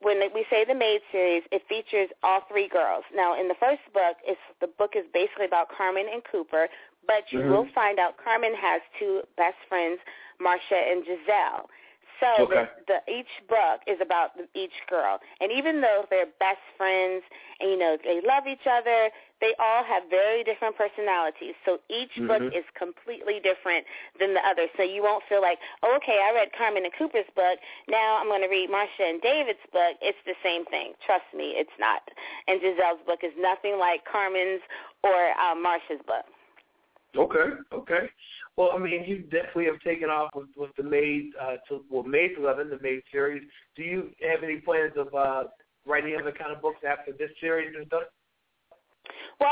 [0.00, 3.04] when we say the Made series, it features all three girls.
[3.14, 6.68] Now, in the first book, it's the book is basically about Carmen and Cooper,
[7.06, 7.48] but you Mhm.
[7.50, 10.00] will find out Carmen has two best friends,
[10.40, 11.68] Marcia and Giselle.
[12.20, 12.68] So Okay.
[12.86, 17.24] the, the each book is about the, each girl, and even though they're best friends
[17.58, 21.54] and you know they love each other, they all have very different personalities.
[21.66, 22.54] So each book Mhm.
[22.54, 23.86] is completely different
[24.20, 24.68] than the other.
[24.76, 27.58] So you won't feel like, oh, okay, I read Carmen and Cooper's book.
[27.88, 29.98] Now I'm going to read Marcia and David's book.
[30.00, 30.94] It's the same thing.
[31.04, 32.06] Trust me, it's not.
[32.46, 34.62] And Giselle's book is nothing like Carmen's
[35.02, 36.24] or uh, Marcia's book.
[37.16, 38.10] Okay, okay.
[38.56, 42.04] Well, I mean, you definitely have taken off with, with the Made uh, to well,
[42.06, 43.42] Love and the Made series.
[43.76, 45.44] Do you have any plans of uh,
[45.86, 48.02] writing other kind of books after this series is done?
[49.40, 49.50] Well,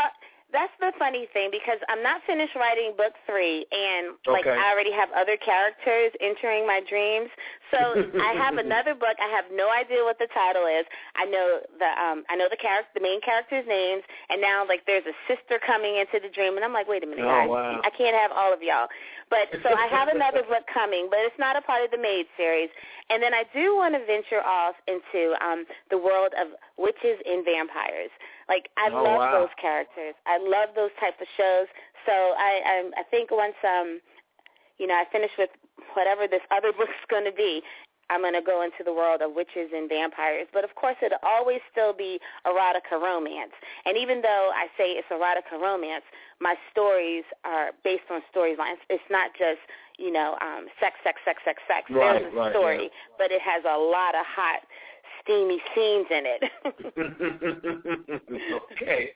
[0.53, 4.57] that's the funny thing because I'm not finished writing book three, and like Okay.
[4.57, 7.30] I already have other characters entering my dreams.
[7.70, 7.78] So
[8.20, 9.16] I have another book.
[9.22, 10.86] I have no idea what the title is.
[11.14, 14.86] I know the um I know the character, the main characters' names, and now like
[14.86, 17.48] there's a sister coming into the dream, and I'm like, wait a minute, Oh, guys,
[17.48, 17.80] wow.
[17.84, 18.88] I can't have all of y'all.
[19.30, 22.26] But so I have another book coming, but it's not a part of the Made
[22.36, 22.70] series.
[23.11, 27.45] And then I do want to venture off into um the world of witches and
[27.45, 28.11] vampires.
[28.49, 29.41] Like I Oh, love wow.
[29.41, 30.14] those characters.
[30.26, 31.68] I love those type of shows.
[32.09, 34.01] So I I, I think once um
[34.81, 35.51] you know I finish with
[35.95, 37.62] whatever this other book's going to be,
[38.11, 40.49] I'm going to go into the world of witches and vampires.
[40.53, 43.55] But of course, it'll always still be erotica romance.
[43.87, 46.03] And even though I say it's erotica romance,
[46.41, 48.83] my stories are based on storylines.
[48.89, 49.61] It's not just
[49.99, 51.87] you know um, sex, sex, sex, sex, sex.
[51.91, 53.14] Right, There's a right, story, yeah.
[53.18, 54.61] but it has a lot of hot,
[55.23, 56.43] steamy scenes in it.
[58.73, 59.11] okay.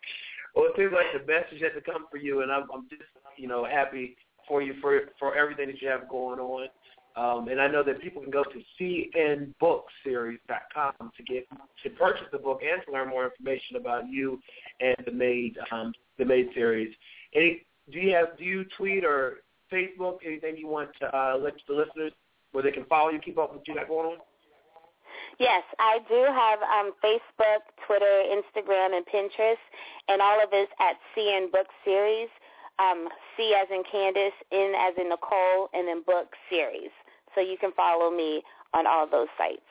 [0.54, 2.88] Well, it seems like the best is yet to come for you, and I'm, I'm
[2.88, 3.02] just,
[3.36, 6.68] you know, happy for you for for everything that you have going on.
[7.16, 11.46] Um, and I know that people can go to cnbookseries.com to get
[11.84, 14.40] to purchase the book and to learn more information about you
[14.80, 16.92] and the Made um, the Made series.
[17.34, 21.54] Any do you have do you tweet or Facebook anything you want to uh, let
[21.68, 22.10] the listeners
[22.52, 24.18] where they can follow you, keep up with what you got going on?
[25.38, 29.60] Yes, I do have um, Facebook, Twitter, Instagram, and Pinterest,
[30.08, 32.28] and all of it's at CN Book Series.
[32.78, 36.90] Um, C as in Candace, N as in Nicole, and then Book Series.
[37.34, 38.42] So you can follow me
[38.74, 39.62] on all those sites.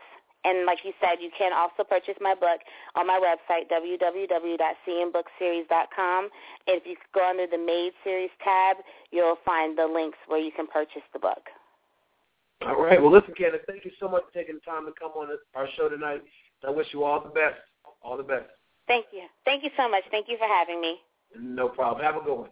[0.46, 2.60] And like you said, you can also purchase my book
[2.96, 6.30] on my website, www.cnbookseries.com.
[6.68, 8.76] And if you go under the Made Series tab,
[9.12, 11.48] you'll find the links where you can purchase the book.
[12.66, 13.02] All right.
[13.02, 15.68] Well, listen, Candace, thank you so much for taking the time to come on our
[15.76, 16.22] show tonight.
[16.66, 17.60] I wish you all the best.
[18.02, 18.46] All the best.
[18.88, 19.24] Thank you.
[19.46, 20.04] Thank you so much.
[20.12, 20.98] Thank you for having me.
[21.38, 22.04] No problem.
[22.04, 22.50] Have a good one.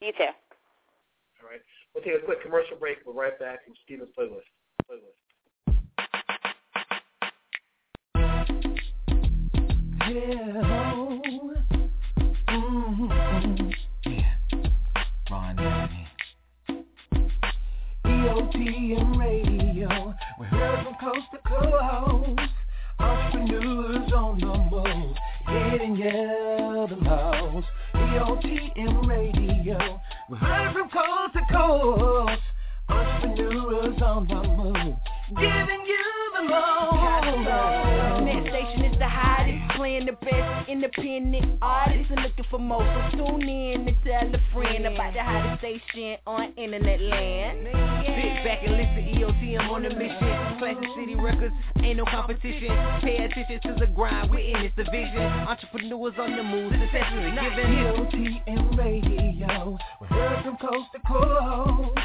[0.00, 0.24] You too.
[0.24, 1.60] All right.
[1.94, 2.98] We'll take a quick commercial break.
[3.04, 4.42] We'll be right back from Steven's playlist.
[4.90, 5.16] playlist.
[10.10, 10.89] Yeah.
[18.40, 20.14] EOTM Radio.
[20.38, 22.40] We heard from coast to coast.
[22.98, 25.16] Entrepreneurs on the move.
[25.46, 27.66] Getting yeah, the most.
[27.94, 30.00] EOTM Radio.
[30.30, 32.29] We heard from coast to coast.
[40.98, 43.10] Independent artists are looking for more.
[43.12, 47.66] So tune in and tell a friend about the hottest station on internet land.
[48.04, 50.58] Sit back and listen, EOTM on the mission.
[50.58, 52.68] Classic City Records, ain't no competition.
[53.02, 55.18] Pay attention to the grind, we're in this division.
[55.18, 57.66] Entrepreneurs on the move, success is a given.
[57.80, 61.98] EOTM Radio, we're heard from coast to coast.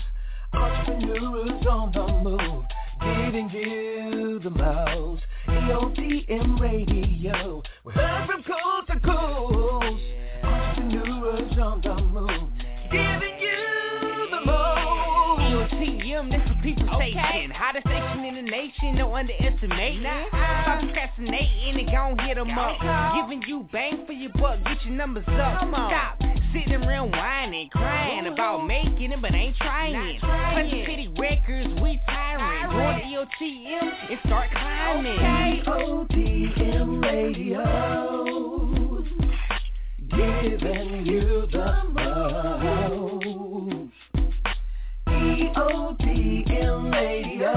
[0.54, 2.66] Entrepreneurs on the move,
[3.02, 5.24] giving you the most.
[5.56, 9.55] EOTM Radio, we're heard from coast to coast.
[17.76, 20.02] Hottest station in the nation, no underestimating.
[20.02, 22.80] Stop procrastinating and gon' hit 'em up.
[23.16, 25.68] Giving you bang for your buck, get your numbers up.
[25.68, 26.22] Stop
[26.54, 30.20] sitting around whining, crying about making it, but ain't trying.
[30.20, 32.72] Classic City Records, we tiring.
[32.72, 35.20] Join EOTM and start climbing.
[35.66, 37.66] EOTM Radio,
[40.16, 43.55] giving you the most.
[45.36, 47.52] EOTM Radio,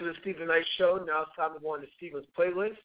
[0.00, 1.04] to the Steven Knight Show.
[1.06, 2.80] Now it's time to go on to Steven's playlist.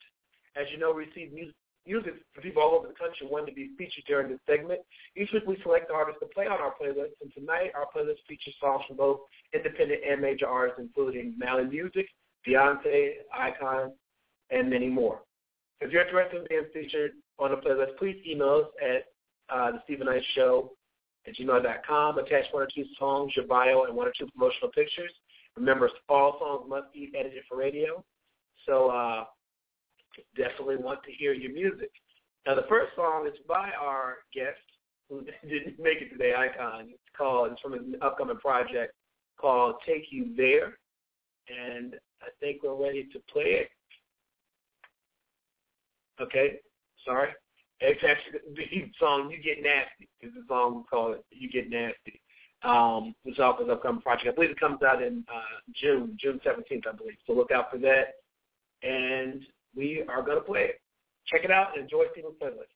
[0.59, 1.55] As you know, we receive music,
[1.87, 4.81] music from people all over the country wanting to be featured during this segment.
[5.15, 8.19] Each week we select the artists to play on our playlist, and tonight our playlist
[8.27, 9.19] features songs from both
[9.53, 12.07] independent and major artists, including Mali Music,
[12.47, 13.91] Beyonce, Ikkon,
[14.51, 15.21] and many more.
[15.79, 19.79] If you're interested in being featured on the playlist, please email us at uh, the
[19.85, 20.71] Steven Knight Show
[21.27, 22.17] at gmail.com.
[22.17, 25.11] Attach one or two songs, your bio, and one or two promotional pictures.
[25.57, 28.03] Remember, all songs must be edited for radio.
[28.65, 29.25] So uh,
[30.35, 31.91] definitely want to hear your music.
[32.45, 34.59] Now, the first song is by our guest
[35.09, 36.89] who didn't make it today, Ikkon.
[36.89, 38.93] It's called, it's from an upcoming project
[39.39, 40.77] called Take You There.
[41.47, 43.69] And I think we're ready to play it.
[46.19, 46.59] Okay,
[47.05, 47.29] sorry.
[47.81, 52.21] It's actually the song You Get Nasty is the song called You Get Nasty.
[52.63, 54.27] Um, it's off his upcoming project.
[54.27, 57.17] I believe it comes out in uh, June, June 17th, I believe.
[57.27, 58.15] So look out for that.
[58.81, 59.45] And
[59.75, 60.81] we are going to play it.
[61.27, 62.74] Check it out and enjoy Steven's playlist.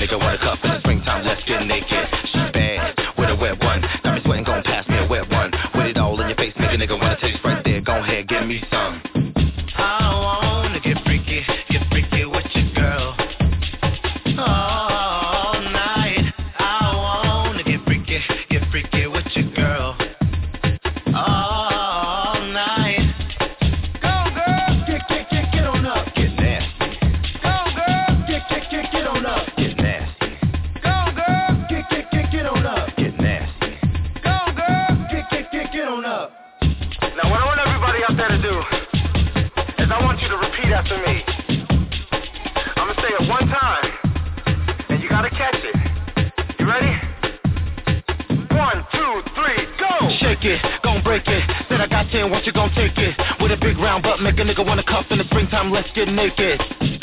[0.00, 2.08] Nigga wanna cuff in the springtime, let's get naked.
[2.32, 3.82] She bad, with a wet one.
[4.02, 5.52] Got me sweating, gon' pass me a wet one.
[5.74, 7.82] With it all in your face, make a nigga wanna taste right there.
[7.82, 8.99] Go ahead, give me some.
[54.40, 56.99] A nigga wanna cuff in the springtime, let's get naked.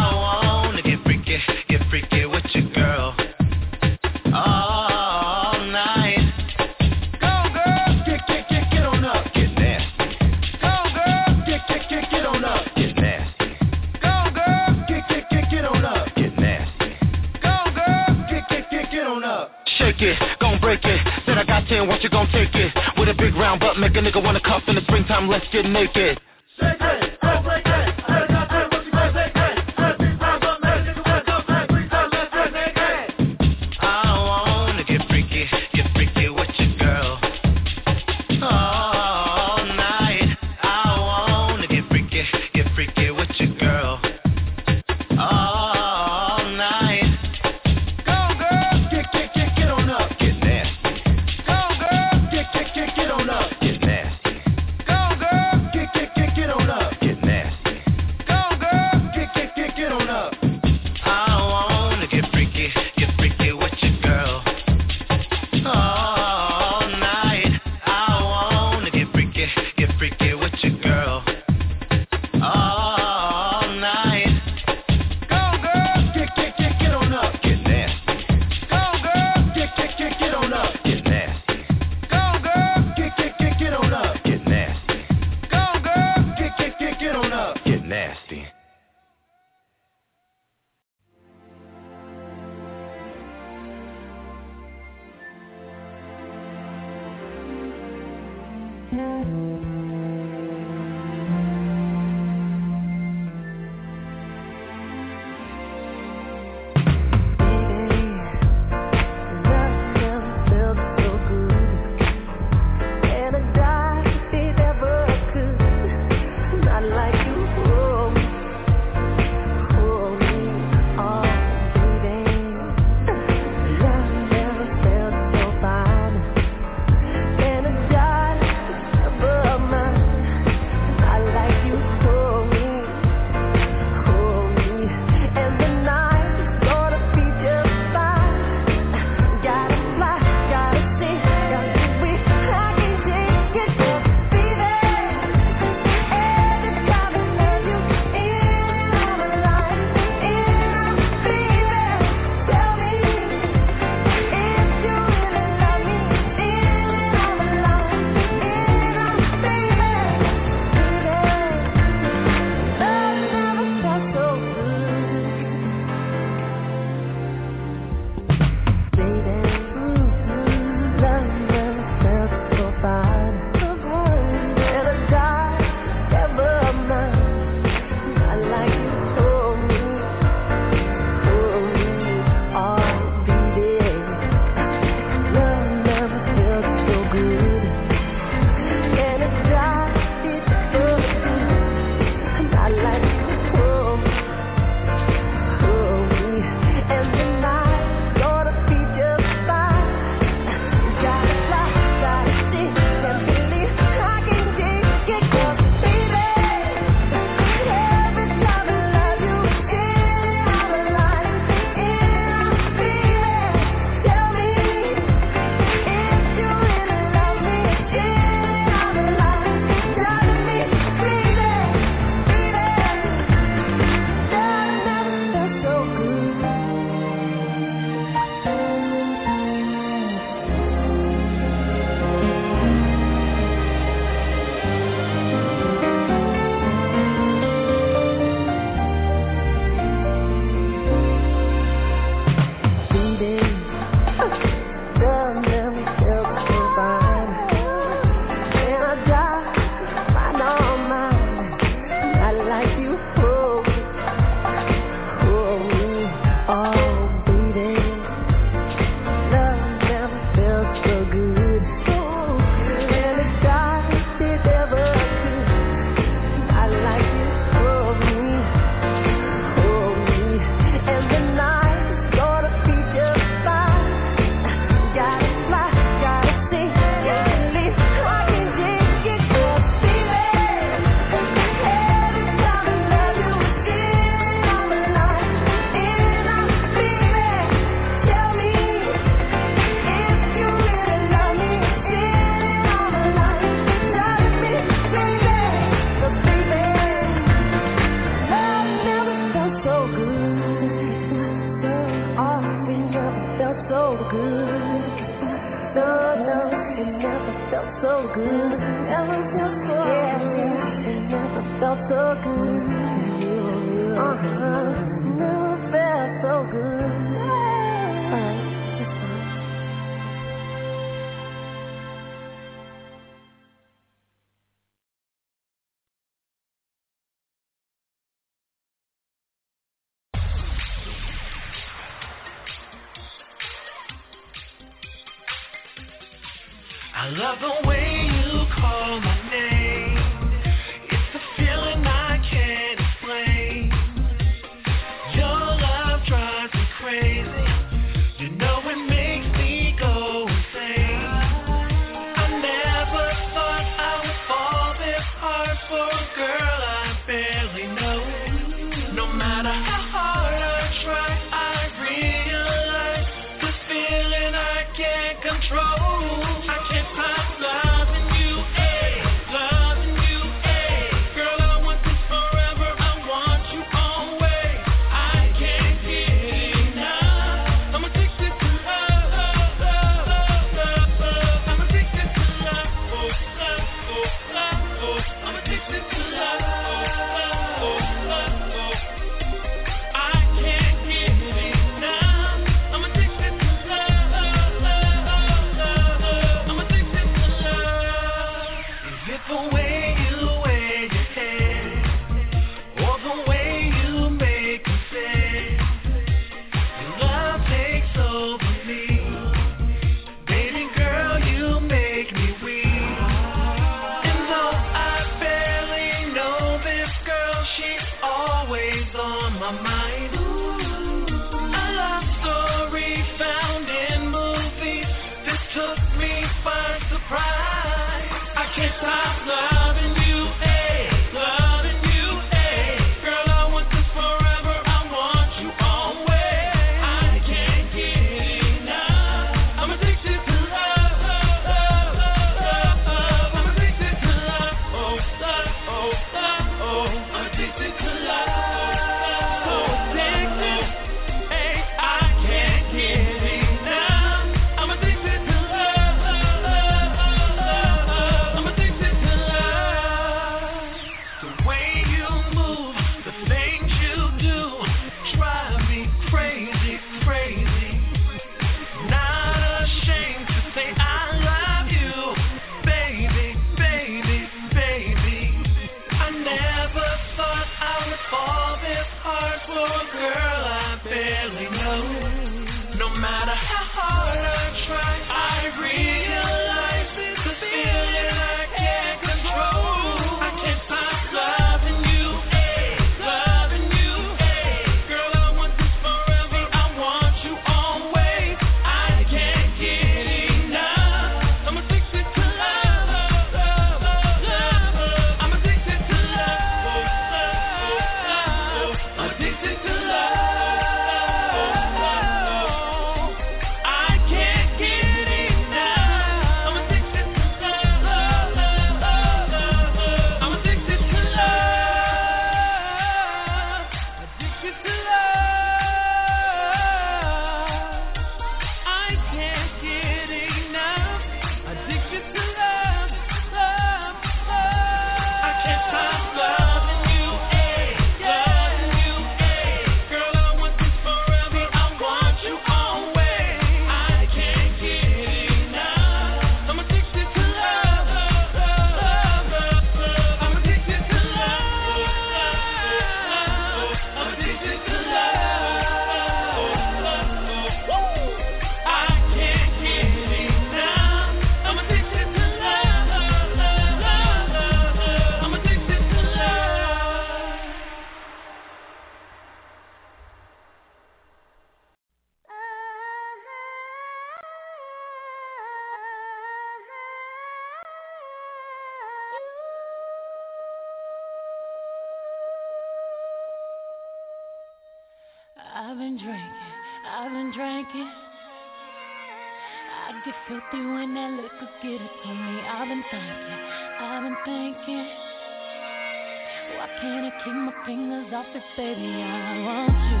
[598.56, 600.00] baby, I want you.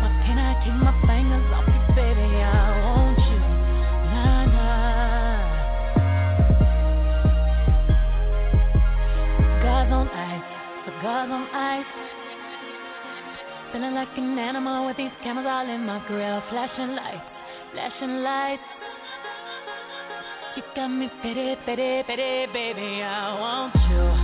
[0.00, 2.28] Why can't I my fingers off you, baby?
[2.40, 3.36] I want you.
[9.86, 10.42] On ice,
[11.30, 11.86] on ice.
[13.72, 16.42] Feeling like an animal with these cameras all in my grill.
[16.50, 17.22] Flashing lights,
[17.72, 18.62] flashing lights.
[20.56, 21.08] You got me
[22.52, 23.02] baby.
[23.02, 24.15] I want you.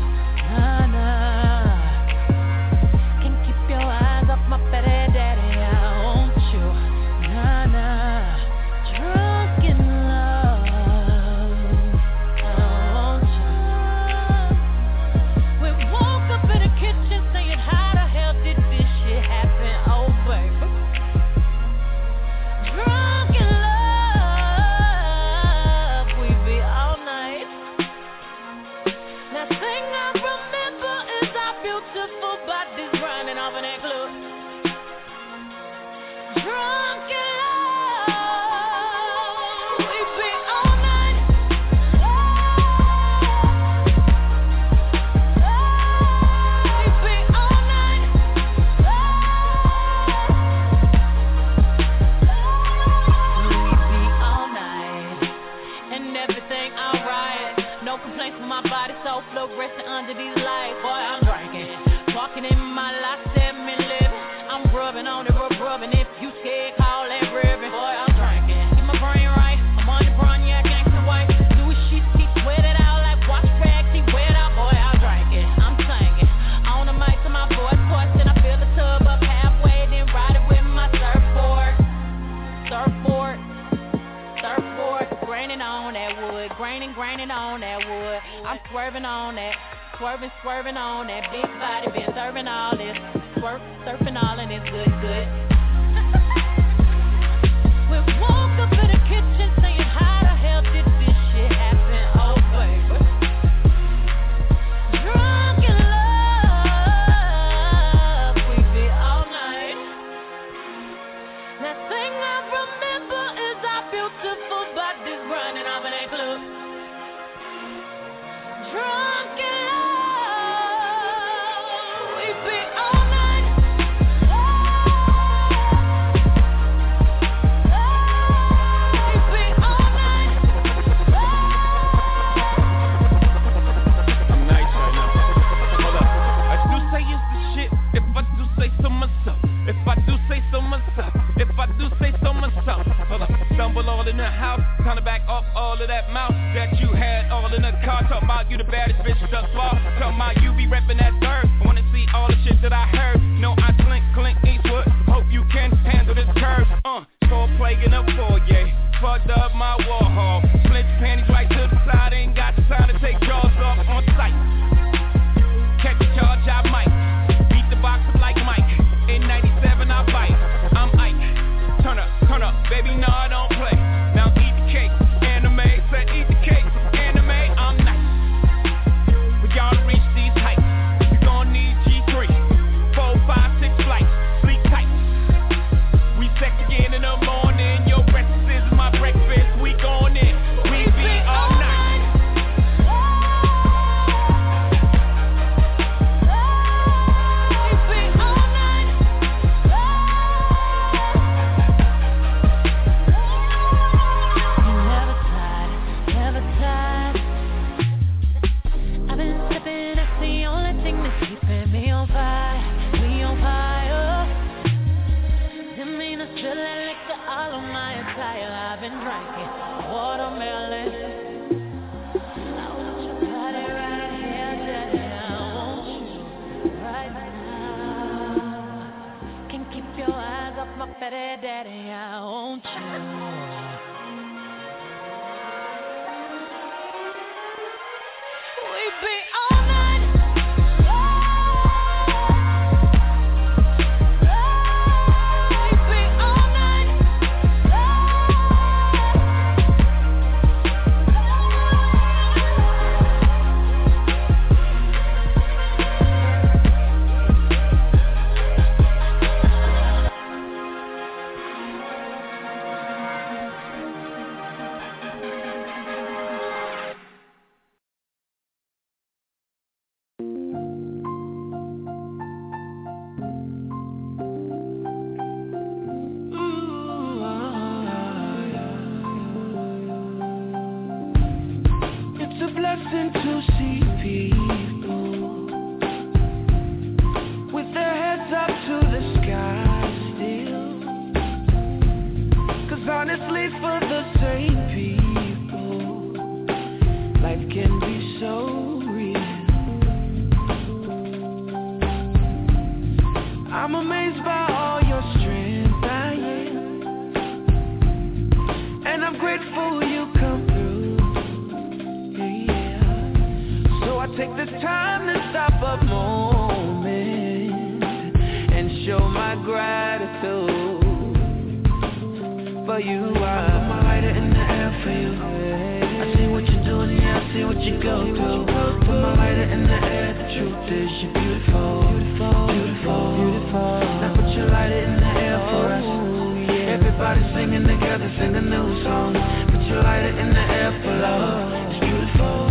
[337.04, 339.14] Everybody singing together, sing a new song.
[339.50, 341.52] Put your lighter in the air for love.
[341.52, 342.46] It's beautiful,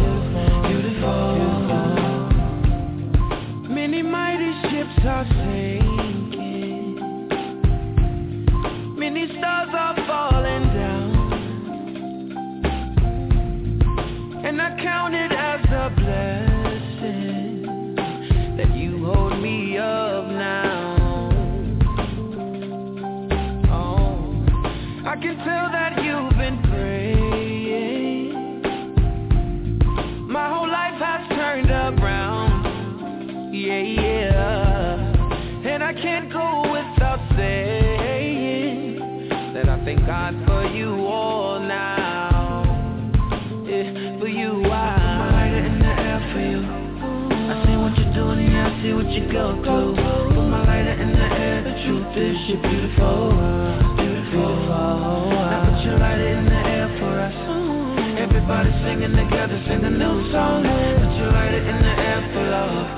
[0.68, 1.40] beautiful.
[3.74, 5.81] Many mighty ships are sailing.
[49.14, 49.96] you go through.
[49.96, 51.64] Put my lighter in the air.
[51.64, 53.36] The truth is, you're beautiful,
[54.00, 54.72] beautiful.
[54.72, 57.36] I put your lighter in the air for us.
[58.20, 60.64] Everybody singing together, sing a new song.
[60.64, 62.91] Put your lighter in the air for love.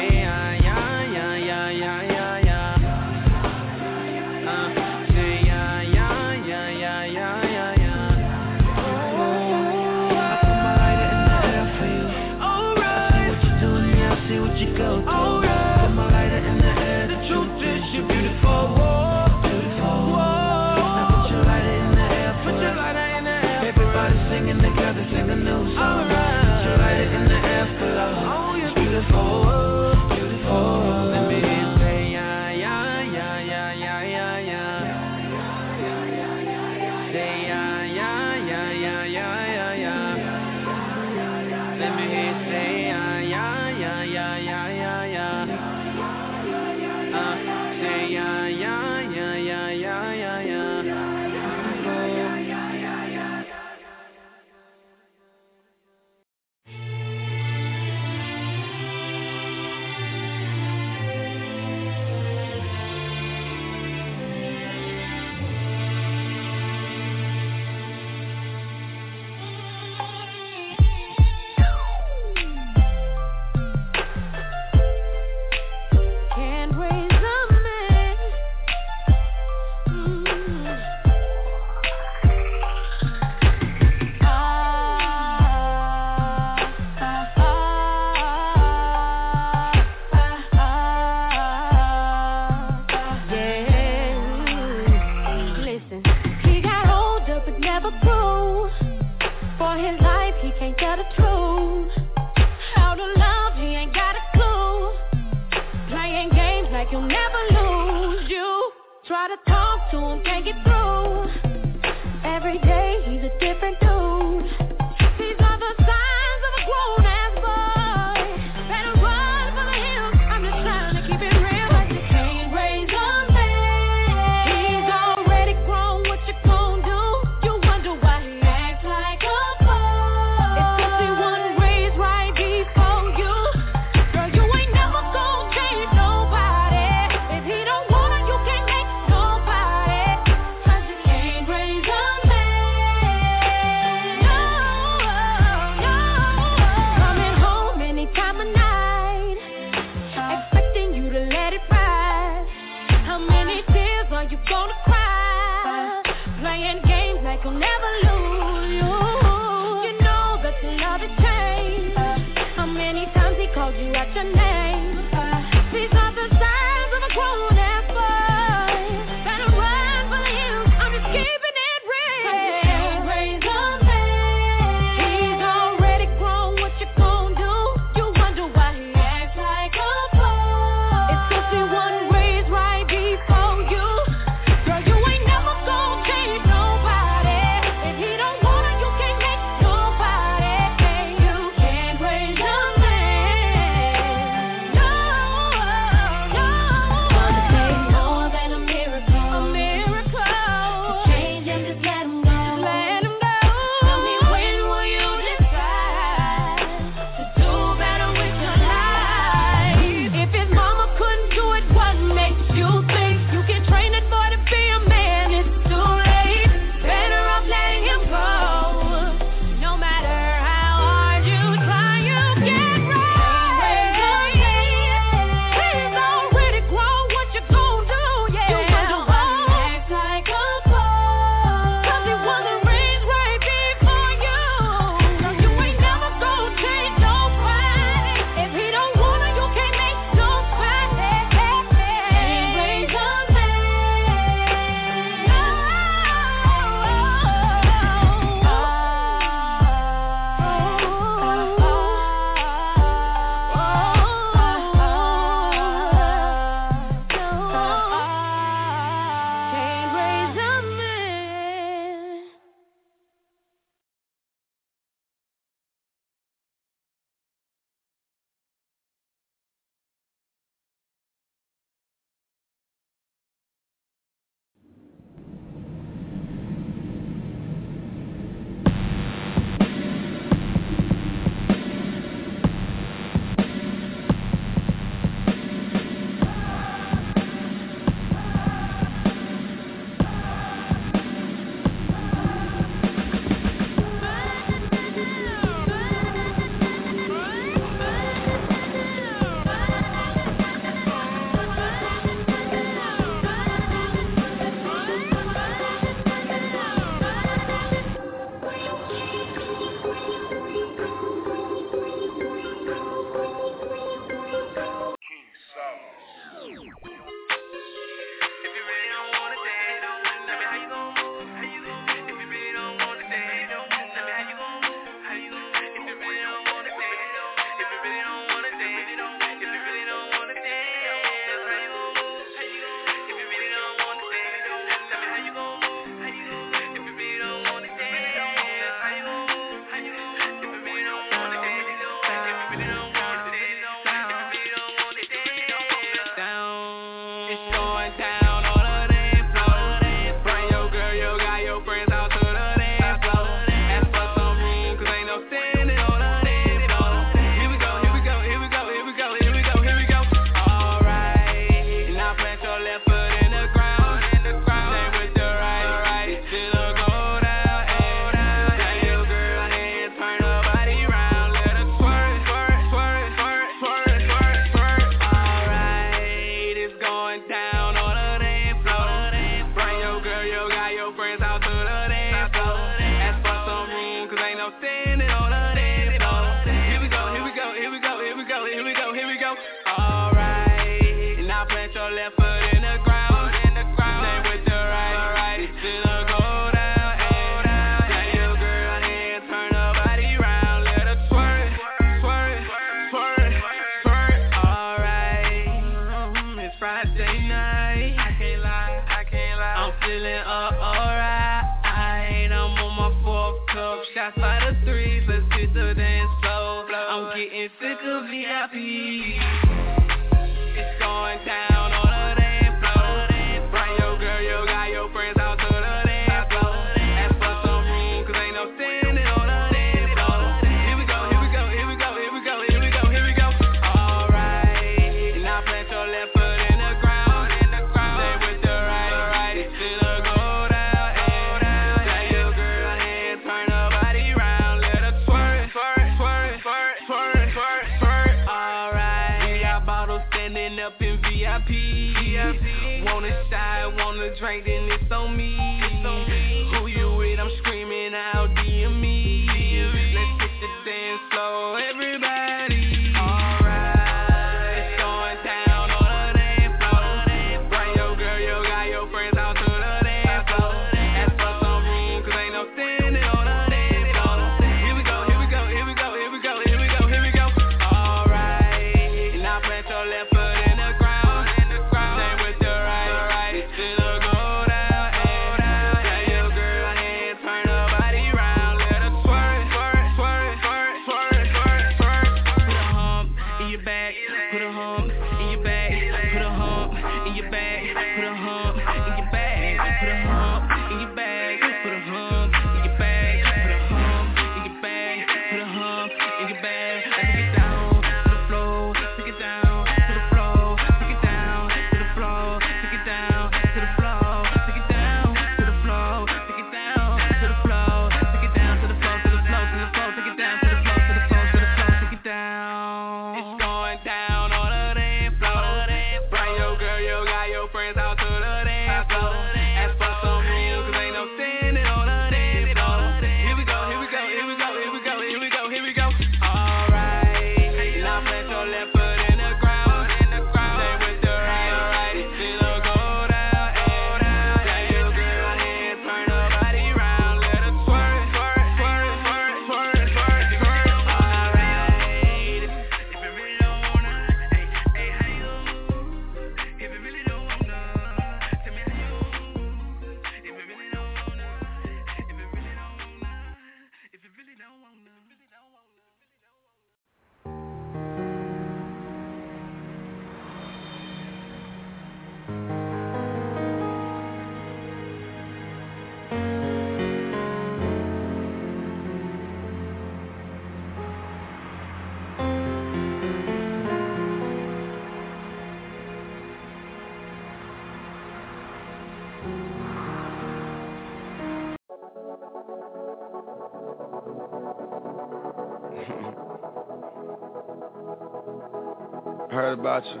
[599.30, 600.00] heard about you.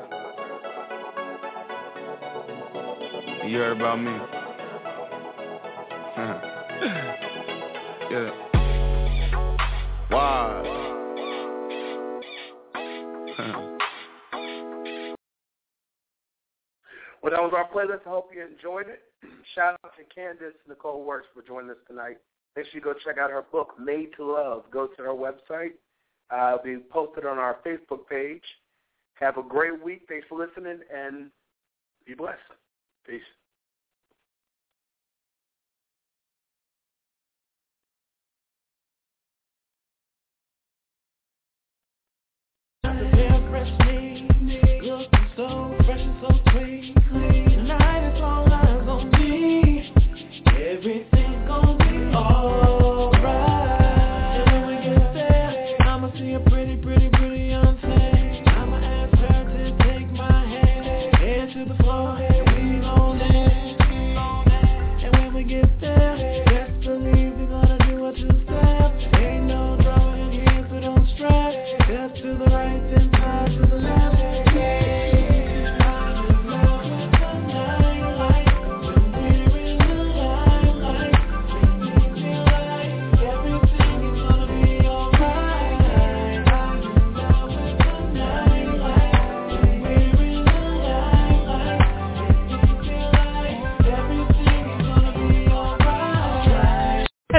[3.48, 4.10] You heard about me.
[8.10, 8.30] yeah.
[10.08, 10.62] Why?
[17.22, 18.04] well, that was our playlist.
[18.06, 19.02] I hope you enjoyed it.
[19.54, 22.18] Shout out to Candace Nicole Werks for joining us tonight.
[22.56, 24.64] Make sure you go check out her book, Made to Love.
[24.72, 25.74] Go to her website.
[26.30, 28.42] Uh, it'll be posted on our Facebook page.
[29.20, 30.02] Have a great week.
[30.08, 31.30] Thanks for listening, and
[32.06, 32.38] be blessed.
[33.06, 33.20] Peace.
[45.36, 46.94] so fresh and so clean.
[47.10, 47.89] clean.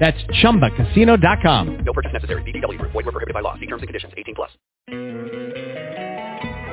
[0.00, 1.84] That's ChumbaCasino.com.
[1.84, 2.42] No purchase necessary.
[2.42, 2.92] VGW Group.
[2.92, 3.54] Void were prohibited by law.
[3.54, 4.14] See terms and conditions.
[4.16, 4.50] 18 plus.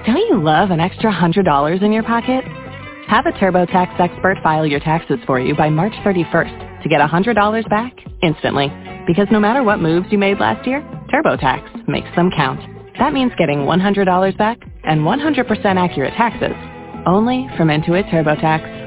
[0.06, 2.46] Don't you love an extra $100 in your pocket?
[3.10, 7.70] Have a TurboTax expert file your taxes for you by March 31st to get $100
[7.70, 7.94] back
[8.24, 8.72] instantly.
[9.06, 10.82] Because no matter what moves you made last year,
[11.14, 12.62] TurboTax makes them count.
[13.00, 16.56] That means getting $100 back and 100% accurate taxes
[17.06, 18.87] only from Intuit TurboTax.